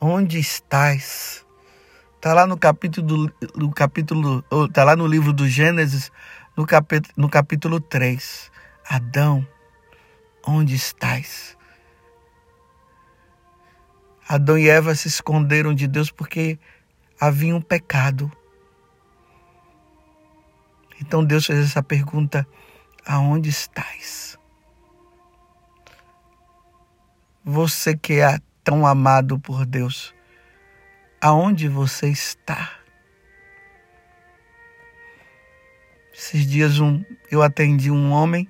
onde 0.00 0.38
estás? 0.38 1.44
Está 2.20 2.34
lá 2.34 2.46
no 2.46 2.58
capítulo, 2.58 3.32
no 3.56 3.72
capítulo, 3.72 4.44
está 4.68 4.84
lá 4.84 4.94
no 4.94 5.06
livro 5.06 5.32
do 5.32 5.48
Gênesis, 5.48 6.12
no 6.54 6.66
capítulo, 6.66 7.14
no 7.16 7.30
capítulo 7.30 7.80
3. 7.80 8.52
Adão, 8.86 9.48
onde 10.46 10.74
estás? 10.74 11.56
Adão 14.28 14.58
e 14.58 14.68
Eva 14.68 14.94
se 14.94 15.08
esconderam 15.08 15.72
de 15.72 15.88
Deus 15.88 16.10
porque 16.10 16.58
havia 17.18 17.56
um 17.56 17.60
pecado. 17.62 18.30
Então 21.00 21.24
Deus 21.24 21.46
fez 21.46 21.70
essa 21.70 21.82
pergunta: 21.82 22.46
aonde 23.06 23.48
estás? 23.48 24.38
Você 27.42 27.96
que 27.96 28.20
é 28.20 28.38
tão 28.62 28.86
amado 28.86 29.38
por 29.38 29.64
Deus, 29.64 30.14
aonde 31.20 31.68
você 31.68 32.08
está. 32.08 32.78
Esses 36.14 36.46
dias 36.46 36.78
um, 36.80 37.04
eu 37.30 37.42
atendi 37.42 37.90
um 37.90 38.10
homem 38.10 38.48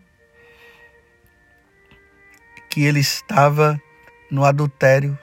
que 2.69 2.83
ele 2.83 3.01
estava 3.01 3.81
no 4.31 4.45
adultério 4.45 5.19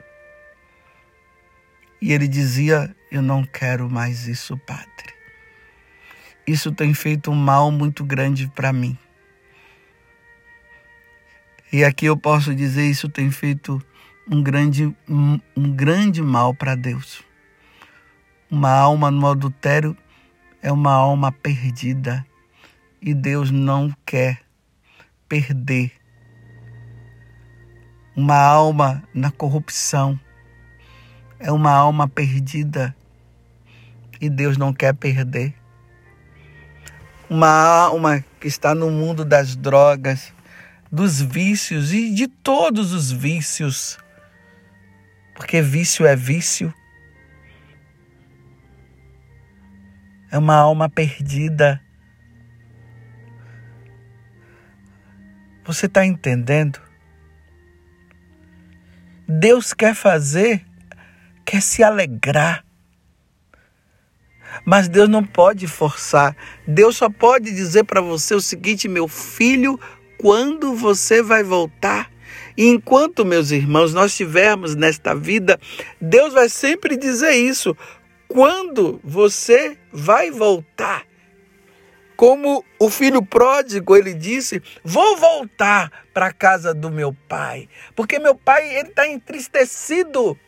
e 2.00 2.12
ele 2.12 2.28
dizia: 2.28 2.94
Eu 3.10 3.22
não 3.22 3.44
quero 3.44 3.88
mais 3.88 4.26
isso, 4.26 4.56
Padre. 4.58 5.14
Isso 6.46 6.72
tem 6.72 6.94
feito 6.94 7.30
um 7.30 7.34
mal 7.34 7.70
muito 7.70 8.04
grande 8.04 8.48
para 8.54 8.72
mim. 8.72 8.96
E 11.70 11.84
aqui 11.84 12.06
eu 12.06 12.16
posso 12.16 12.54
dizer: 12.54 12.86
Isso 12.86 13.08
tem 13.08 13.30
feito 13.30 13.82
um 14.30 14.42
grande, 14.42 14.94
um, 15.08 15.40
um 15.56 15.70
grande 15.70 16.22
mal 16.22 16.54
para 16.54 16.74
Deus. 16.74 17.27
Uma 18.50 18.70
alma 18.70 19.10
no 19.10 19.26
adultério 19.26 19.94
é 20.62 20.72
uma 20.72 20.90
alma 20.90 21.30
perdida 21.30 22.26
e 22.98 23.12
Deus 23.12 23.50
não 23.50 23.94
quer 24.06 24.40
perder. 25.28 25.92
Uma 28.16 28.38
alma 28.38 29.02
na 29.12 29.30
corrupção 29.30 30.18
é 31.38 31.52
uma 31.52 31.70
alma 31.70 32.08
perdida 32.08 32.96
e 34.18 34.30
Deus 34.30 34.56
não 34.56 34.72
quer 34.72 34.94
perder. 34.94 35.54
Uma 37.28 37.50
alma 37.50 38.24
que 38.40 38.48
está 38.48 38.74
no 38.74 38.90
mundo 38.90 39.26
das 39.26 39.56
drogas, 39.56 40.32
dos 40.90 41.20
vícios 41.20 41.92
e 41.92 42.14
de 42.14 42.26
todos 42.26 42.94
os 42.94 43.12
vícios, 43.12 43.98
porque 45.34 45.60
vício 45.60 46.06
é 46.06 46.16
vício 46.16 46.72
é 50.30 50.38
uma 50.38 50.54
alma 50.56 50.88
perdida. 50.88 51.80
Você 55.64 55.86
está 55.86 56.04
entendendo? 56.04 56.80
Deus 59.28 59.74
quer 59.74 59.94
fazer, 59.94 60.64
quer 61.44 61.60
se 61.60 61.82
alegrar. 61.82 62.64
Mas 64.64 64.88
Deus 64.88 65.08
não 65.08 65.22
pode 65.22 65.66
forçar. 65.66 66.34
Deus 66.66 66.96
só 66.96 67.10
pode 67.10 67.52
dizer 67.52 67.84
para 67.84 68.00
você 68.00 68.34
o 68.34 68.40
seguinte, 68.40 68.88
meu 68.88 69.06
filho, 69.06 69.78
quando 70.18 70.74
você 70.74 71.22
vai 71.22 71.42
voltar? 71.42 72.10
E 72.56 72.66
enquanto, 72.66 73.24
meus 73.24 73.50
irmãos, 73.50 73.94
nós 73.94 74.10
estivermos 74.10 74.74
nesta 74.74 75.14
vida, 75.14 75.60
Deus 76.00 76.32
vai 76.32 76.48
sempre 76.48 76.96
dizer 76.96 77.32
isso 77.32 77.76
quando 78.28 79.00
você 79.02 79.76
vai 79.90 80.30
voltar. 80.30 81.06
Como 82.14 82.64
o 82.78 82.90
filho 82.90 83.24
pródigo, 83.24 83.96
ele 83.96 84.12
disse: 84.12 84.62
Vou 84.84 85.16
voltar 85.16 86.06
para 86.12 86.26
a 86.26 86.32
casa 86.32 86.74
do 86.74 86.90
meu 86.90 87.16
pai, 87.28 87.68
porque 87.96 88.18
meu 88.18 88.34
pai 88.34 88.76
ele 88.76 88.88
está 88.90 89.08
entristecido. 89.08 90.38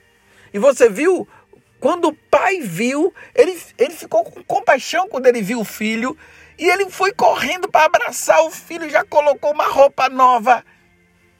E 0.52 0.58
você 0.58 0.88
viu? 0.88 1.26
Quando 1.78 2.08
o 2.08 2.12
pai 2.12 2.60
viu, 2.60 3.14
ele, 3.34 3.58
ele 3.78 3.94
ficou 3.94 4.24
com 4.24 4.42
compaixão 4.44 5.08
quando 5.08 5.26
ele 5.26 5.40
viu 5.40 5.60
o 5.60 5.64
filho. 5.64 6.16
E 6.58 6.68
ele 6.68 6.90
foi 6.90 7.10
correndo 7.12 7.70
para 7.70 7.86
abraçar 7.86 8.42
o 8.42 8.50
filho, 8.50 8.90
já 8.90 9.02
colocou 9.02 9.50
uma 9.52 9.68
roupa 9.68 10.10
nova 10.10 10.62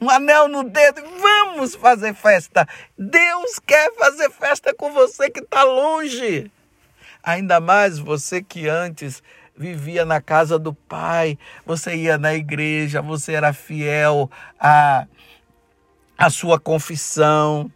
um 0.01 0.09
anel 0.09 0.49
no 0.49 0.65
dedo. 0.65 1.03
Vamos 1.21 1.75
fazer 1.75 2.15
festa. 2.15 2.67
Deus 2.97 3.59
quer 3.67 3.95
fazer 3.95 4.31
festa 4.31 4.75
com 4.75 4.93
você 4.93 5.29
que 5.29 5.41
está 5.41 5.63
longe. 5.63 6.51
Ainda 7.23 7.61
mais 7.61 7.99
você 7.99 8.43
que 8.43 8.69
antes 8.69 9.23
vivia 9.57 10.07
na 10.07 10.23
casa 10.23 10.59
do 10.59 10.73
Pai, 10.73 11.39
você 11.67 11.95
ia 11.95 12.17
na 12.17 12.33
igreja, 12.33 13.03
você 13.03 13.35
era 13.35 13.53
fiel 13.53 14.31
à, 14.59 15.07
à 16.17 16.31
sua 16.31 16.59
confissão. 16.59 17.71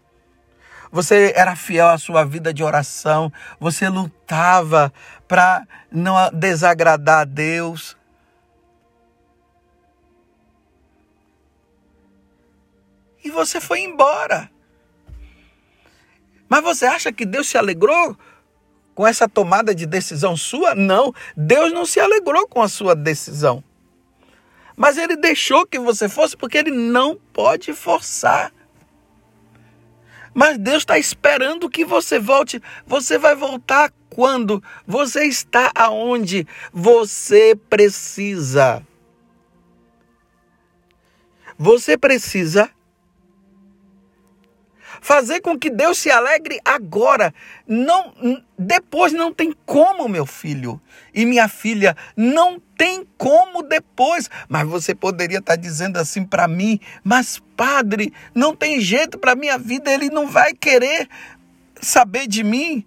Você 0.90 1.32
era 1.34 1.56
fiel 1.56 1.88
à 1.88 1.98
sua 1.98 2.24
vida 2.24 2.54
de 2.54 2.62
oração, 2.62 3.32
você 3.58 3.88
lutava 3.88 4.92
para 5.26 5.66
não 5.90 6.14
desagradar 6.32 7.22
a 7.22 7.24
Deus. 7.24 7.96
E 13.24 13.30
você 13.30 13.60
foi 13.60 13.80
embora. 13.80 14.50
Mas 16.48 16.62
você 16.62 16.84
acha 16.84 17.10
que 17.10 17.24
Deus 17.24 17.48
se 17.48 17.56
alegrou 17.56 18.16
com 18.94 19.06
essa 19.06 19.28
tomada 19.28 19.74
de 19.74 19.86
decisão 19.86 20.36
sua? 20.36 20.74
Não, 20.74 21.12
Deus 21.34 21.72
não 21.72 21.86
se 21.86 21.98
alegrou 21.98 22.46
com 22.46 22.60
a 22.62 22.68
sua 22.68 22.94
decisão. 22.94 23.64
Mas 24.76 24.98
ele 24.98 25.16
deixou 25.16 25.66
que 25.66 25.78
você 25.78 26.08
fosse 26.08 26.36
porque 26.36 26.58
ele 26.58 26.70
não 26.70 27.16
pode 27.32 27.72
forçar. 27.72 28.52
Mas 30.34 30.58
Deus 30.58 30.78
está 30.78 30.98
esperando 30.98 31.70
que 31.70 31.84
você 31.84 32.18
volte. 32.18 32.60
Você 32.86 33.16
vai 33.16 33.36
voltar 33.36 33.92
quando 34.10 34.62
você 34.86 35.24
está 35.26 35.70
aonde 35.74 36.46
você 36.72 37.56
precisa. 37.70 38.84
Você 41.56 41.96
precisa 41.96 42.68
fazer 45.04 45.42
com 45.42 45.58
que 45.58 45.68
Deus 45.68 45.98
se 45.98 46.10
alegre 46.10 46.58
agora. 46.64 47.34
Não, 47.68 48.14
depois 48.58 49.12
não 49.12 49.34
tem 49.34 49.54
como, 49.66 50.08
meu 50.08 50.24
filho 50.24 50.80
e 51.12 51.26
minha 51.26 51.46
filha, 51.46 51.94
não 52.16 52.58
tem 52.58 53.06
como 53.18 53.62
depois. 53.62 54.30
Mas 54.48 54.66
você 54.66 54.94
poderia 54.94 55.40
estar 55.40 55.56
dizendo 55.56 55.98
assim 55.98 56.24
para 56.24 56.48
mim, 56.48 56.80
mas 57.04 57.38
padre, 57.54 58.14
não 58.34 58.56
tem 58.56 58.80
jeito 58.80 59.18
para 59.18 59.36
minha 59.36 59.58
vida, 59.58 59.92
ele 59.92 60.08
não 60.08 60.26
vai 60.26 60.54
querer 60.54 61.06
saber 61.82 62.26
de 62.26 62.42
mim. 62.42 62.82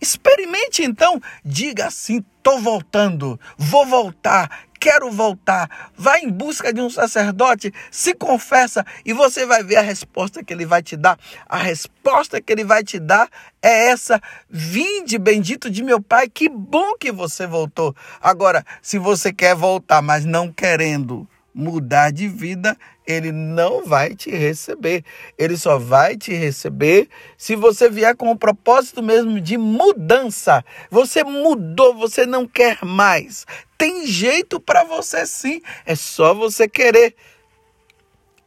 Experimente 0.00 0.82
então, 0.82 1.22
diga 1.44 1.86
assim: 1.86 2.24
estou 2.36 2.58
voltando, 2.58 3.38
vou 3.56 3.86
voltar, 3.86 4.64
quero 4.80 5.10
voltar. 5.10 5.90
Vai 5.94 6.20
em 6.20 6.30
busca 6.30 6.72
de 6.72 6.80
um 6.80 6.88
sacerdote, 6.88 7.72
se 7.90 8.14
confessa 8.14 8.84
e 9.04 9.12
você 9.12 9.44
vai 9.44 9.62
ver 9.62 9.76
a 9.76 9.82
resposta 9.82 10.42
que 10.42 10.52
ele 10.52 10.64
vai 10.64 10.82
te 10.82 10.96
dar. 10.96 11.18
A 11.46 11.58
resposta 11.58 12.40
que 12.40 12.50
ele 12.50 12.64
vai 12.64 12.82
te 12.82 12.98
dar 12.98 13.28
é 13.62 13.90
essa: 13.90 14.20
Vinde, 14.48 15.18
bendito 15.18 15.70
de 15.70 15.82
meu 15.82 16.00
Pai, 16.00 16.28
que 16.28 16.48
bom 16.48 16.96
que 16.98 17.12
você 17.12 17.46
voltou. 17.46 17.94
Agora, 18.20 18.64
se 18.80 18.98
você 18.98 19.32
quer 19.32 19.54
voltar, 19.54 20.00
mas 20.00 20.24
não 20.24 20.50
querendo, 20.50 21.28
mudar 21.54 22.10
de 22.10 22.28
vida, 22.28 22.76
ele 23.06 23.32
não 23.32 23.84
vai 23.84 24.14
te 24.14 24.30
receber. 24.30 25.04
Ele 25.36 25.56
só 25.56 25.78
vai 25.78 26.16
te 26.16 26.32
receber 26.32 27.08
se 27.36 27.56
você 27.56 27.88
vier 27.88 28.16
com 28.16 28.30
o 28.30 28.38
propósito 28.38 29.02
mesmo 29.02 29.40
de 29.40 29.58
mudança. 29.58 30.64
Você 30.90 31.24
mudou, 31.24 31.94
você 31.94 32.24
não 32.24 32.46
quer 32.46 32.84
mais. 32.84 33.46
Tem 33.76 34.06
jeito 34.06 34.60
para 34.60 34.84
você 34.84 35.26
sim, 35.26 35.60
é 35.84 35.94
só 35.94 36.34
você 36.34 36.68
querer. 36.68 37.14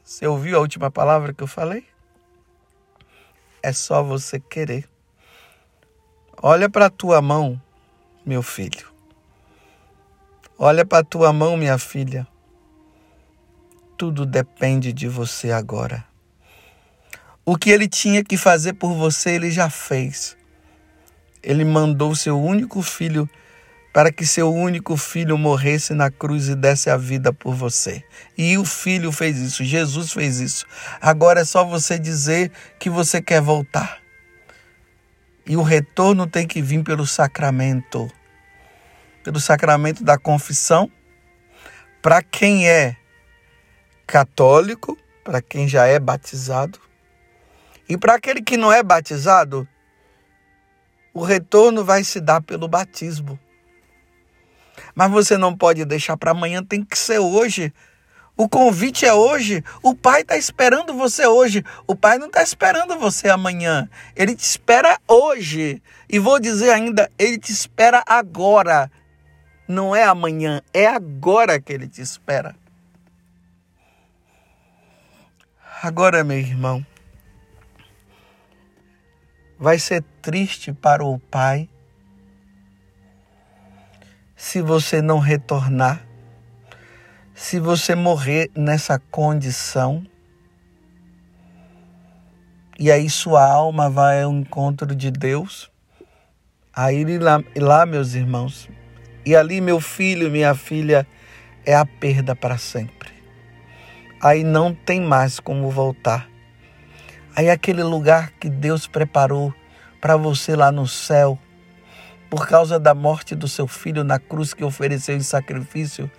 Você 0.03 0.27
ouviu 0.27 0.57
a 0.57 0.61
última 0.61 0.91
palavra 0.91 1.33
que 1.33 1.43
eu 1.43 1.47
falei? 1.47 1.85
É 3.61 3.71
só 3.71 4.03
você 4.03 4.39
querer. 4.39 4.87
Olha 6.41 6.69
para 6.69 6.87
a 6.87 6.89
tua 6.89 7.21
mão, 7.21 7.59
meu 8.25 8.43
filho. 8.43 8.91
Olha 10.59 10.85
para 10.85 10.99
a 10.99 11.03
tua 11.03 11.31
mão, 11.33 11.57
minha 11.57 11.77
filha 11.77 12.27
tudo 13.97 14.25
depende 14.25 14.91
de 14.93 15.07
você 15.07 15.51
agora. 15.51 16.05
O 17.45 17.57
que 17.57 17.69
ele 17.69 17.87
tinha 17.87 18.23
que 18.23 18.37
fazer 18.37 18.73
por 18.73 18.93
você, 18.93 19.31
ele 19.31 19.51
já 19.51 19.69
fez. 19.69 20.37
Ele 21.41 21.65
mandou 21.65 22.15
seu 22.15 22.39
único 22.39 22.81
filho 22.81 23.29
para 23.93 24.11
que 24.11 24.25
seu 24.25 24.51
único 24.51 24.97
filho 24.97 25.37
morresse 25.37 25.93
na 25.93 26.09
cruz 26.09 26.47
e 26.47 26.55
desse 26.55 26.89
a 26.89 26.97
vida 26.97 27.31
por 27.31 27.53
você. 27.53 28.03
E 28.37 28.57
o 28.57 28.65
filho 28.65 29.11
fez 29.11 29.37
isso, 29.37 29.63
Jesus 29.63 30.11
fez 30.11 30.39
isso. 30.39 30.65
Agora 30.99 31.41
é 31.41 31.45
só 31.45 31.63
você 31.63 31.99
dizer 31.99 32.51
que 32.79 32.89
você 32.89 33.21
quer 33.21 33.41
voltar. 33.41 33.99
E 35.45 35.55
o 35.55 35.61
retorno 35.61 36.25
tem 36.25 36.47
que 36.47 36.61
vir 36.61 36.83
pelo 36.83 37.05
sacramento 37.05 38.09
pelo 39.23 39.39
sacramento 39.39 40.03
da 40.03 40.17
confissão. 40.17 40.91
Para 42.01 42.21
quem 42.21 42.67
é 42.67 42.97
católico, 44.05 44.97
para 45.23 45.41
quem 45.41 45.67
já 45.67 45.85
é 45.85 45.99
batizado. 45.99 46.79
E 47.87 47.97
para 47.97 48.15
aquele 48.15 48.41
que 48.41 48.57
não 48.57 48.71
é 48.71 48.81
batizado, 48.81 49.67
o 51.13 51.23
retorno 51.23 51.83
vai 51.83 52.03
se 52.03 52.19
dar 52.19 52.41
pelo 52.41 52.67
batismo. 52.67 53.39
Mas 54.95 55.11
você 55.11 55.37
não 55.37 55.55
pode 55.55 55.85
deixar 55.85 56.17
para 56.17 56.31
amanhã, 56.31 56.63
tem 56.63 56.83
que 56.83 56.97
ser 56.97 57.19
hoje. 57.19 57.73
O 58.35 58.49
convite 58.49 59.05
é 59.05 59.13
hoje. 59.13 59.63
O 59.83 59.93
pai 59.93 60.21
está 60.21 60.35
esperando 60.35 60.93
você 60.93 61.27
hoje. 61.27 61.63
O 61.85 61.95
pai 61.95 62.17
não 62.17 62.27
está 62.27 62.41
esperando 62.41 62.97
você 62.97 63.29
amanhã. 63.29 63.87
Ele 64.15 64.35
te 64.35 64.43
espera 64.43 64.99
hoje. 65.07 65.81
E 66.09 66.17
vou 66.17 66.39
dizer 66.39 66.71
ainda, 66.71 67.09
ele 67.17 67.37
te 67.37 67.51
espera 67.51 68.03
agora. 68.07 68.89
Não 69.67 69.95
é 69.95 70.03
amanhã, 70.03 70.61
é 70.73 70.87
agora 70.87 71.59
que 71.59 71.71
ele 71.71 71.87
te 71.87 72.01
espera. 72.01 72.55
Agora, 75.83 76.23
meu 76.23 76.39
irmão, 76.39 76.85
vai 79.59 79.77
ser 79.77 80.01
triste 80.21 80.71
para 80.71 81.03
o 81.03 81.19
pai 81.19 81.67
se 84.33 84.61
você 84.61 85.01
não 85.01 85.19
retornar, 85.19 86.07
se 87.35 87.59
você 87.59 87.95
morrer 87.95 88.49
nessa 88.55 88.97
condição. 88.97 90.07
E 92.79 92.89
aí 92.89 93.09
sua 93.09 93.45
alma 93.45 93.89
vai 93.89 94.21
ao 94.23 94.31
encontro 94.31 94.95
de 94.95 95.11
Deus. 95.11 95.69
Aí 96.73 97.03
lá, 97.17 97.43
lá, 97.57 97.85
meus 97.85 98.13
irmãos, 98.13 98.69
e 99.25 99.35
ali 99.35 99.59
meu 99.59 99.81
filho, 99.81 100.31
minha 100.31 100.55
filha, 100.55 101.05
é 101.65 101.75
a 101.75 101.85
perda 101.85 102.33
para 102.33 102.57
sempre 102.57 103.12
aí 104.23 104.41
não 104.41 104.73
tem 104.73 105.01
mais 105.01 105.37
como 105.37 105.69
voltar. 105.69 106.29
Aí 107.35 107.49
aquele 107.49 107.83
lugar 107.83 108.31
que 108.39 108.49
Deus 108.49 108.87
preparou 108.87 109.53
para 109.99 110.15
você 110.15 110.55
lá 110.55 110.71
no 110.71 110.87
céu, 110.87 111.37
por 112.29 112.47
causa 112.47 112.79
da 112.79 112.93
morte 112.93 113.35
do 113.35 113.49
seu 113.49 113.67
filho 113.67 114.01
na 114.01 114.17
cruz 114.17 114.53
que 114.53 114.63
ofereceu 114.63 115.17
em 115.17 115.21
sacrifício, 115.21 116.09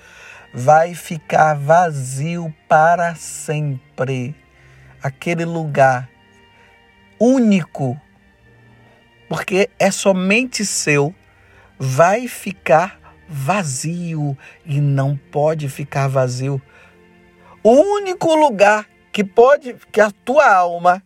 vai 0.52 0.94
ficar 0.94 1.54
vazio 1.54 2.54
para 2.68 3.14
sempre. 3.14 4.36
Aquele 5.02 5.46
lugar 5.46 6.08
único, 7.18 7.98
porque 9.30 9.70
é 9.78 9.90
somente 9.90 10.64
seu, 10.66 11.14
vai 11.78 12.28
ficar 12.28 13.00
vazio 13.26 14.36
e 14.66 14.78
não 14.78 15.16
pode 15.16 15.70
ficar 15.70 16.06
vazio 16.06 16.60
o 17.64 17.72
único 17.72 18.34
lugar 18.34 18.86
que 19.10 19.24
pode, 19.24 19.74
que 19.90 20.00
a 20.00 20.10
tua 20.10 20.46
alma, 20.54 21.02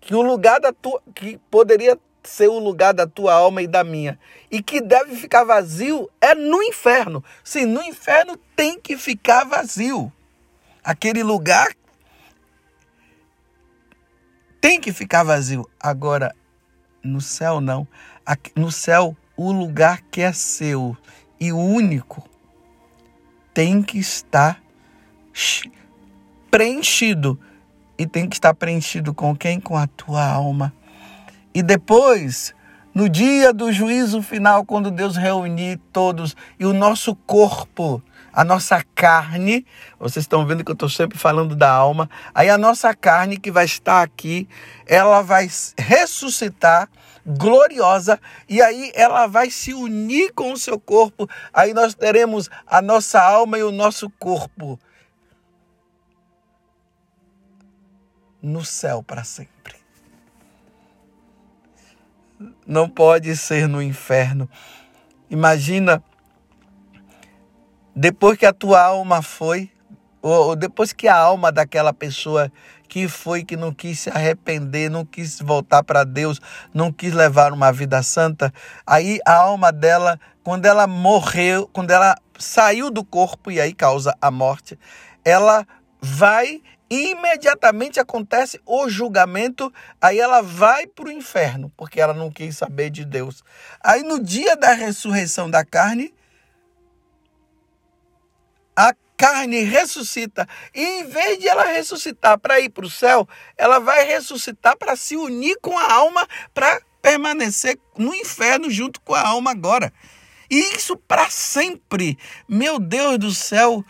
que 0.00 0.14
o 0.14 0.22
lugar 0.22 0.60
da 0.60 0.72
tua, 0.72 1.02
que 1.12 1.36
poderia 1.50 1.98
ser 2.22 2.48
o 2.48 2.60
lugar 2.60 2.94
da 2.94 3.08
tua 3.08 3.34
alma 3.34 3.60
e 3.60 3.66
da 3.66 3.82
minha, 3.82 4.18
e 4.50 4.62
que 4.62 4.80
deve 4.80 5.16
ficar 5.16 5.42
vazio 5.42 6.08
é 6.20 6.32
no 6.32 6.62
inferno. 6.62 7.24
Sim, 7.42 7.66
no 7.66 7.82
inferno 7.82 8.36
tem 8.54 8.78
que 8.78 8.96
ficar 8.96 9.44
vazio. 9.44 10.12
Aquele 10.82 11.24
lugar 11.24 11.74
tem 14.60 14.80
que 14.80 14.92
ficar 14.92 15.24
vazio. 15.24 15.68
Agora, 15.80 16.34
no 17.02 17.20
céu 17.20 17.60
não. 17.60 17.86
No 18.54 18.70
céu, 18.70 19.16
o 19.36 19.50
lugar 19.50 20.02
que 20.02 20.22
é 20.22 20.32
seu 20.32 20.96
e 21.40 21.52
único 21.52 22.28
tem 23.52 23.82
que 23.82 23.98
estar 23.98 24.63
preenchido. 26.50 27.38
E 27.98 28.06
tem 28.06 28.28
que 28.28 28.36
estar 28.36 28.54
preenchido 28.54 29.14
com 29.14 29.36
quem? 29.36 29.60
Com 29.60 29.76
a 29.76 29.86
tua 29.86 30.24
alma. 30.24 30.72
E 31.52 31.62
depois, 31.62 32.54
no 32.94 33.08
dia 33.08 33.52
do 33.52 33.72
juízo 33.72 34.22
final, 34.22 34.64
quando 34.64 34.90
Deus 34.90 35.16
reunir 35.16 35.80
todos 35.92 36.36
e 36.58 36.66
o 36.66 36.72
nosso 36.72 37.14
corpo, 37.14 38.02
a 38.32 38.44
nossa 38.44 38.84
carne, 38.94 39.64
vocês 39.98 40.24
estão 40.24 40.44
vendo 40.44 40.64
que 40.64 40.70
eu 40.70 40.74
estou 40.74 40.88
sempre 40.88 41.16
falando 41.16 41.54
da 41.54 41.70
alma, 41.70 42.10
aí 42.34 42.50
a 42.50 42.58
nossa 42.58 42.92
carne 42.94 43.36
que 43.36 43.50
vai 43.50 43.64
estar 43.64 44.02
aqui, 44.02 44.48
ela 44.86 45.22
vai 45.22 45.48
ressuscitar 45.78 46.88
gloriosa 47.24 48.20
e 48.48 48.60
aí 48.60 48.90
ela 48.94 49.26
vai 49.26 49.50
se 49.50 49.72
unir 49.72 50.32
com 50.32 50.52
o 50.52 50.56
seu 50.56 50.78
corpo, 50.78 51.28
aí 51.52 51.72
nós 51.72 51.94
teremos 51.94 52.50
a 52.66 52.82
nossa 52.82 53.20
alma 53.20 53.58
e 53.58 53.62
o 53.62 53.72
nosso 53.72 54.10
corpo 54.18 54.78
no 58.44 58.64
céu 58.64 59.02
para 59.02 59.24
sempre. 59.24 59.74
Não 62.66 62.88
pode 62.88 63.34
ser 63.36 63.66
no 63.66 63.82
inferno. 63.82 64.48
Imagina, 65.30 66.02
depois 67.96 68.36
que 68.36 68.44
a 68.44 68.52
tua 68.52 68.82
alma 68.82 69.22
foi, 69.22 69.70
ou 70.20 70.54
depois 70.54 70.92
que 70.92 71.08
a 71.08 71.16
alma 71.16 71.50
daquela 71.50 71.92
pessoa 71.92 72.52
que 72.88 73.08
foi, 73.08 73.44
que 73.44 73.56
não 73.56 73.72
quis 73.72 74.00
se 74.00 74.10
arrepender, 74.10 74.90
não 74.90 75.04
quis 75.04 75.40
voltar 75.40 75.82
para 75.82 76.04
Deus, 76.04 76.40
não 76.72 76.92
quis 76.92 77.12
levar 77.14 77.52
uma 77.52 77.72
vida 77.72 78.02
santa, 78.02 78.52
aí 78.86 79.18
a 79.26 79.34
alma 79.34 79.72
dela, 79.72 80.20
quando 80.42 80.66
ela 80.66 80.86
morreu, 80.86 81.68
quando 81.72 81.90
ela 81.90 82.14
saiu 82.38 82.90
do 82.90 83.04
corpo 83.04 83.50
e 83.50 83.60
aí 83.60 83.72
causa 83.72 84.14
a 84.20 84.30
morte, 84.30 84.78
ela 85.24 85.66
vai 86.00 86.62
imediatamente 86.94 87.98
acontece 87.98 88.60
o 88.66 88.88
julgamento, 88.88 89.72
aí 90.00 90.18
ela 90.18 90.42
vai 90.42 90.86
para 90.86 91.06
o 91.06 91.12
inferno, 91.12 91.72
porque 91.76 92.00
ela 92.00 92.12
não 92.12 92.30
quis 92.30 92.56
saber 92.56 92.90
de 92.90 93.04
Deus. 93.04 93.42
Aí 93.80 94.02
no 94.02 94.20
dia 94.20 94.56
da 94.56 94.72
ressurreição 94.72 95.50
da 95.50 95.64
carne, 95.64 96.14
a 98.76 98.94
carne 99.16 99.62
ressuscita. 99.62 100.46
E 100.74 100.82
em 100.82 101.04
vez 101.04 101.38
de 101.38 101.48
ela 101.48 101.64
ressuscitar 101.64 102.38
para 102.38 102.60
ir 102.60 102.70
para 102.70 102.84
o 102.84 102.90
céu, 102.90 103.28
ela 103.56 103.78
vai 103.78 104.04
ressuscitar 104.04 104.76
para 104.76 104.96
se 104.96 105.16
unir 105.16 105.58
com 105.60 105.78
a 105.78 105.92
alma, 105.92 106.26
para 106.52 106.80
permanecer 107.00 107.78
no 107.96 108.14
inferno 108.14 108.70
junto 108.70 109.00
com 109.00 109.14
a 109.14 109.26
alma 109.26 109.50
agora. 109.50 109.92
E 110.50 110.76
isso 110.76 110.96
para 110.96 111.28
sempre. 111.30 112.18
Meu 112.48 112.78
Deus 112.78 113.18
do 113.18 113.34
céu. 113.34 113.84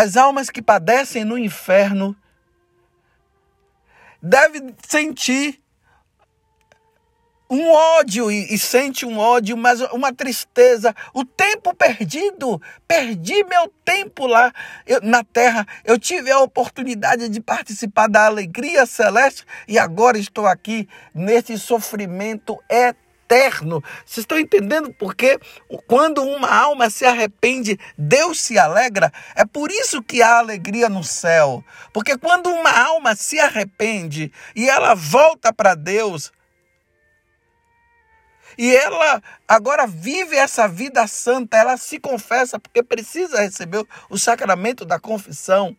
As 0.00 0.16
almas 0.16 0.48
que 0.48 0.62
padecem 0.62 1.26
no 1.26 1.36
inferno 1.36 2.16
devem 4.22 4.74
sentir 4.88 5.60
um 7.50 7.68
ódio 7.70 8.30
e, 8.32 8.54
e, 8.54 8.58
sente 8.58 9.04
um 9.04 9.18
ódio, 9.18 9.58
mas 9.58 9.82
uma 9.92 10.10
tristeza. 10.10 10.96
O 11.12 11.22
tempo 11.22 11.74
perdido, 11.74 12.58
perdi 12.88 13.44
meu 13.44 13.70
tempo 13.84 14.26
lá 14.26 14.50
eu, 14.86 15.02
na 15.02 15.22
terra. 15.22 15.66
Eu 15.84 15.98
tive 15.98 16.30
a 16.30 16.38
oportunidade 16.38 17.28
de 17.28 17.38
participar 17.38 18.08
da 18.08 18.24
alegria 18.24 18.86
celeste 18.86 19.44
e 19.68 19.78
agora 19.78 20.16
estou 20.16 20.46
aqui 20.46 20.88
nesse 21.14 21.58
sofrimento 21.58 22.58
eterno. 22.70 23.09
Vocês 24.04 24.18
estão 24.18 24.38
entendendo 24.38 24.92
por 24.92 25.14
quê? 25.14 25.38
Quando 25.86 26.22
uma 26.22 26.48
alma 26.48 26.90
se 26.90 27.04
arrepende, 27.04 27.78
Deus 27.96 28.40
se 28.40 28.58
alegra. 28.58 29.12
É 29.36 29.44
por 29.44 29.70
isso 29.70 30.02
que 30.02 30.20
há 30.20 30.38
alegria 30.38 30.88
no 30.88 31.04
céu. 31.04 31.64
Porque 31.92 32.18
quando 32.18 32.50
uma 32.50 32.70
alma 32.70 33.14
se 33.14 33.38
arrepende 33.38 34.32
e 34.56 34.68
ela 34.68 34.94
volta 34.94 35.52
para 35.52 35.76
Deus, 35.76 36.32
e 38.58 38.74
ela 38.74 39.22
agora 39.46 39.86
vive 39.86 40.36
essa 40.36 40.66
vida 40.66 41.06
santa, 41.06 41.56
ela 41.56 41.76
se 41.76 42.00
confessa 42.00 42.58
porque 42.58 42.82
precisa 42.82 43.40
receber 43.40 43.86
o 44.08 44.18
sacramento 44.18 44.84
da 44.84 44.98
confissão. 44.98 45.76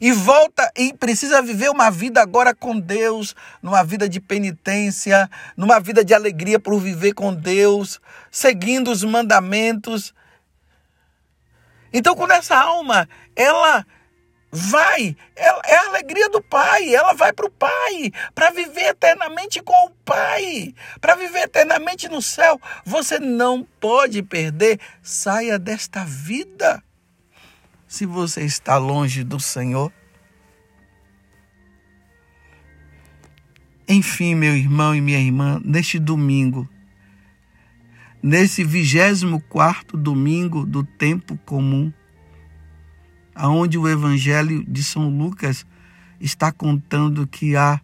E 0.00 0.12
volta 0.12 0.70
e 0.76 0.92
precisa 0.92 1.42
viver 1.42 1.70
uma 1.70 1.90
vida 1.90 2.20
agora 2.20 2.54
com 2.54 2.78
Deus, 2.78 3.34
numa 3.62 3.82
vida 3.82 4.08
de 4.08 4.20
penitência, 4.20 5.30
numa 5.56 5.80
vida 5.80 6.04
de 6.04 6.14
alegria 6.14 6.58
por 6.58 6.78
viver 6.78 7.12
com 7.14 7.34
Deus, 7.34 8.00
seguindo 8.30 8.90
os 8.90 9.04
mandamentos. 9.04 10.14
Então, 11.92 12.14
quando 12.14 12.32
essa 12.32 12.56
alma, 12.56 13.08
ela 13.36 13.84
vai, 14.50 15.16
é, 15.34 15.72
é 15.72 15.76
a 15.76 15.86
alegria 15.88 16.28
do 16.28 16.42
Pai, 16.42 16.94
ela 16.94 17.14
vai 17.14 17.32
para 17.32 17.46
o 17.46 17.50
Pai, 17.50 18.12
para 18.34 18.50
viver 18.50 18.90
eternamente 18.90 19.62
com 19.62 19.86
o 19.86 19.90
Pai, 20.04 20.74
para 21.00 21.14
viver 21.14 21.44
eternamente 21.44 22.08
no 22.08 22.20
céu. 22.20 22.60
Você 22.84 23.18
não 23.18 23.66
pode 23.80 24.22
perder, 24.22 24.78
saia 25.02 25.58
desta 25.58 26.04
vida. 26.04 26.82
Se 27.92 28.06
você 28.06 28.40
está 28.40 28.78
longe 28.78 29.22
do 29.22 29.38
Senhor. 29.38 29.92
Enfim, 33.86 34.34
meu 34.34 34.56
irmão 34.56 34.94
e 34.94 35.00
minha 35.02 35.20
irmã, 35.20 35.60
neste 35.62 35.98
domingo, 35.98 36.66
nesse 38.22 38.64
vigésimo 38.64 39.42
quarto 39.42 39.94
domingo 39.94 40.64
do 40.64 40.82
tempo 40.82 41.36
comum, 41.44 41.92
aonde 43.34 43.76
o 43.76 43.86
Evangelho 43.86 44.64
de 44.64 44.82
São 44.82 45.10
Lucas 45.10 45.66
está 46.18 46.50
contando 46.50 47.26
que 47.26 47.56
há 47.56 47.78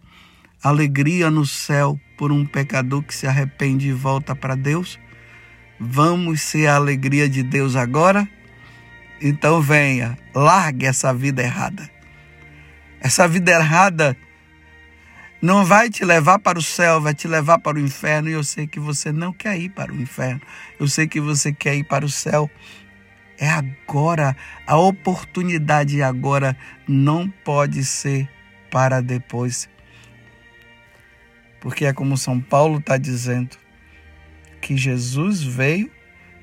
alegria 0.65 1.31
no 1.31 1.45
céu 1.45 2.01
por 2.17 2.33
um 2.33 2.47
pecador 2.47 3.03
que 3.03 3.15
se 3.15 3.27
arrepende 3.27 3.89
e 3.89 3.93
volta 3.93 4.35
para 4.35 4.55
Deus. 4.55 4.99
Vamos 5.79 6.41
ser 6.41 6.67
a 6.67 6.77
alegria 6.77 7.29
de 7.29 7.43
Deus 7.43 7.77
agora? 7.77 8.27
Então 9.21 9.61
venha, 9.61 10.17
largue 10.35 10.87
essa 10.87 11.13
vida 11.13 11.43
errada. 11.43 11.91
Essa 13.01 13.27
vida 13.27 13.51
errada 13.51 14.17
não 15.41 15.65
vai 15.65 15.89
te 15.89 16.05
levar 16.05 16.39
para 16.39 16.59
o 16.59 16.63
céu, 16.63 17.01
vai 17.01 17.15
te 17.15 17.29
levar 17.29 17.59
para 17.59 17.77
o 17.77 17.81
inferno. 17.81 18.29
E 18.29 18.33
eu 18.33 18.45
sei 18.45 18.67
que 18.67 18.79
você 18.79 19.13
não 19.13 19.33
quer 19.33 19.59
ir 19.59 19.71
para 19.71 19.93
o 19.93 20.01
inferno. 20.01 20.41
Eu 20.79 20.89
sei 20.89 21.07
que 21.07 21.21
você 21.21 21.53
quer 21.53 21.77
ir 21.77 21.85
para 21.85 22.05
o 22.05 22.09
céu. 22.09 22.51
É 23.39 23.49
agora. 23.49 24.37
A 24.67 24.77
oportunidade 24.77 26.03
agora 26.03 26.57
não 26.87 27.29
pode 27.29 27.85
ser 27.85 28.29
para 28.71 29.01
depois. 29.01 29.69
Porque 31.61 31.87
é 31.87 31.93
como 31.93 32.17
São 32.17 32.41
Paulo 32.41 32.79
está 32.79 32.97
dizendo, 32.97 33.57
que 34.61 34.77
Jesus 34.77 35.43
veio 35.43 35.91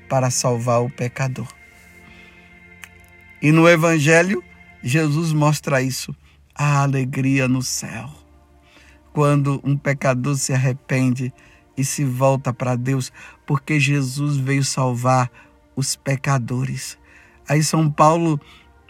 para 0.08 0.30
salvar 0.30 0.82
o 0.82 0.90
pecador. 0.90 1.48
E 3.46 3.52
no 3.52 3.68
Evangelho, 3.68 4.42
Jesus 4.82 5.32
mostra 5.32 5.80
isso, 5.80 6.12
a 6.52 6.82
alegria 6.82 7.46
no 7.46 7.62
céu. 7.62 8.10
Quando 9.12 9.60
um 9.62 9.76
pecador 9.76 10.34
se 10.34 10.52
arrepende 10.52 11.32
e 11.76 11.84
se 11.84 12.04
volta 12.04 12.52
para 12.52 12.74
Deus, 12.74 13.12
porque 13.46 13.78
Jesus 13.78 14.36
veio 14.36 14.64
salvar 14.64 15.30
os 15.76 15.94
pecadores. 15.94 16.98
Aí 17.48 17.62
São 17.62 17.88
Paulo, 17.88 18.40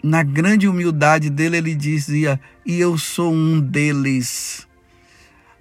na 0.03 0.23
grande 0.23 0.67
humildade 0.67 1.29
dele, 1.29 1.57
ele 1.57 1.75
dizia: 1.75 2.41
E 2.65 2.79
eu 2.79 2.97
sou 2.97 3.31
um 3.31 3.59
deles. 3.59 4.67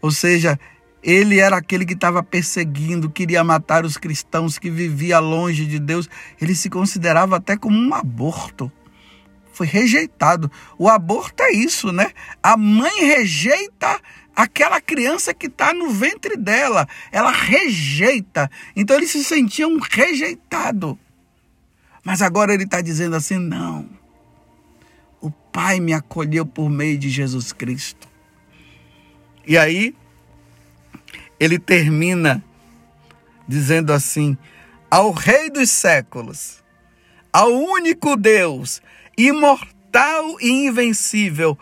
Ou 0.00 0.10
seja, 0.10 0.58
ele 1.02 1.38
era 1.38 1.58
aquele 1.58 1.84
que 1.84 1.92
estava 1.92 2.22
perseguindo, 2.22 3.10
queria 3.10 3.44
matar 3.44 3.84
os 3.84 3.98
cristãos, 3.98 4.58
que 4.58 4.70
vivia 4.70 5.18
longe 5.18 5.66
de 5.66 5.78
Deus. 5.78 6.08
Ele 6.40 6.54
se 6.54 6.70
considerava 6.70 7.36
até 7.36 7.58
como 7.58 7.78
um 7.78 7.92
aborto. 7.92 8.72
Foi 9.56 9.66
rejeitado. 9.66 10.52
O 10.76 10.86
aborto 10.86 11.42
é 11.42 11.50
isso, 11.50 11.90
né? 11.90 12.12
A 12.42 12.58
mãe 12.58 13.06
rejeita 13.06 13.98
aquela 14.36 14.82
criança 14.82 15.32
que 15.32 15.46
está 15.46 15.72
no 15.72 15.88
ventre 15.88 16.36
dela. 16.36 16.86
Ela 17.10 17.30
rejeita. 17.30 18.50
Então 18.76 18.94
ele 18.94 19.06
se 19.06 19.24
sentia 19.24 19.66
um 19.66 19.78
rejeitado. 19.78 20.98
Mas 22.04 22.20
agora 22.20 22.52
ele 22.52 22.64
está 22.64 22.82
dizendo 22.82 23.16
assim: 23.16 23.38
não. 23.38 23.88
O 25.22 25.30
Pai 25.30 25.80
me 25.80 25.94
acolheu 25.94 26.44
por 26.44 26.68
meio 26.68 26.98
de 26.98 27.08
Jesus 27.08 27.50
Cristo. 27.50 28.06
E 29.46 29.56
aí, 29.56 29.96
ele 31.40 31.58
termina 31.58 32.44
dizendo 33.48 33.90
assim: 33.90 34.36
ao 34.90 35.12
Rei 35.12 35.48
dos 35.48 35.70
séculos, 35.70 36.62
ao 37.36 37.52
único 37.52 38.16
Deus, 38.16 38.80
imortal 39.14 40.40
e 40.40 40.68
invencível, 40.68 41.58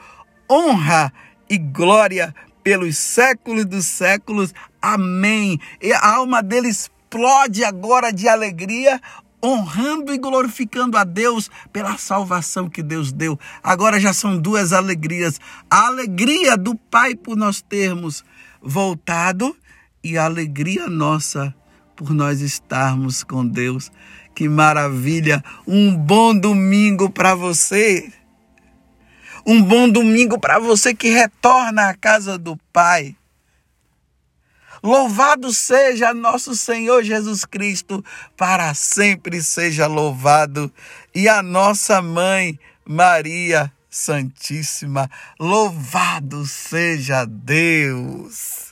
honra 0.48 1.12
e 1.50 1.58
glória 1.58 2.32
pelos 2.62 2.96
séculos 2.96 3.64
dos 3.64 3.84
séculos. 3.84 4.54
Amém. 4.80 5.58
E 5.82 5.92
a 5.92 6.14
alma 6.14 6.44
dele 6.44 6.68
explode 6.68 7.64
agora 7.64 8.12
de 8.12 8.28
alegria, 8.28 9.00
honrando 9.44 10.14
e 10.14 10.18
glorificando 10.18 10.96
a 10.96 11.02
Deus 11.02 11.50
pela 11.72 11.98
salvação 11.98 12.70
que 12.70 12.80
Deus 12.80 13.10
deu. 13.10 13.36
Agora 13.60 13.98
já 13.98 14.12
são 14.12 14.38
duas 14.38 14.72
alegrias: 14.72 15.40
a 15.68 15.88
alegria 15.88 16.56
do 16.56 16.76
Pai 16.76 17.16
por 17.16 17.36
nós 17.36 17.60
termos 17.60 18.24
voltado 18.62 19.56
e 20.04 20.16
a 20.16 20.24
alegria 20.26 20.86
nossa 20.86 21.52
por 21.96 22.12
nós 22.12 22.40
estarmos 22.40 23.24
com 23.24 23.44
Deus. 23.44 23.90
Que 24.34 24.48
maravilha! 24.48 25.42
Um 25.66 25.96
bom 25.96 26.36
domingo 26.36 27.08
para 27.08 27.34
você. 27.34 28.12
Um 29.46 29.62
bom 29.62 29.88
domingo 29.88 30.40
para 30.40 30.58
você 30.58 30.94
que 30.94 31.10
retorna 31.10 31.90
à 31.90 31.94
casa 31.94 32.38
do 32.38 32.56
Pai. 32.72 33.14
Louvado 34.82 35.52
seja 35.52 36.12
nosso 36.12 36.54
Senhor 36.54 37.02
Jesus 37.02 37.44
Cristo, 37.44 38.04
para 38.36 38.74
sempre 38.74 39.42
seja 39.42 39.86
louvado. 39.86 40.70
E 41.14 41.28
a 41.28 41.42
nossa 41.42 42.02
mãe, 42.02 42.58
Maria 42.84 43.72
Santíssima, 43.88 45.10
louvado 45.38 46.44
seja 46.44 47.24
Deus. 47.24 48.63